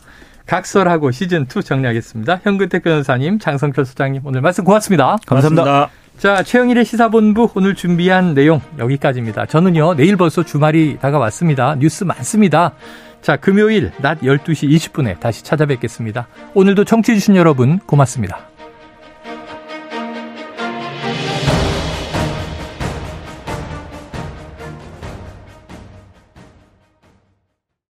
각설하고 0.50 1.12
시즌 1.12 1.44
2 1.44 1.64
정리하겠습니다. 1.64 2.42
현근택 2.44 2.84
변호사님, 2.84 3.38
장성철 3.38 3.86
소장님 3.86 4.24
오늘 4.26 4.42
말씀 4.42 4.64
고맙습니다. 4.64 5.18
감사합니다. 5.28 5.64
고맙습니다. 5.64 6.00
자, 6.18 6.44
최영일의 6.44 6.86
시사본부 6.86 7.52
오늘 7.54 7.76
준비한 7.76 8.34
내용 8.34 8.60
여기까지입니다. 8.80 9.46
저는요, 9.46 9.94
내일 9.94 10.18
벌써 10.18 10.44
주말이 10.44 10.98
다가왔습니다. 11.00 11.76
뉴스 11.76 12.04
많습니다. 12.04 12.74
자, 13.22 13.38
금요일 13.38 13.92
낮 14.00 14.22
12시 14.22 14.70
20분에 14.70 15.20
다시 15.20 15.44
찾아뵙겠습니다. 15.44 16.28
오늘도 16.56 16.84
청취해주신 16.84 17.36
여러분 17.36 17.78
고맙습니다. 17.80 18.49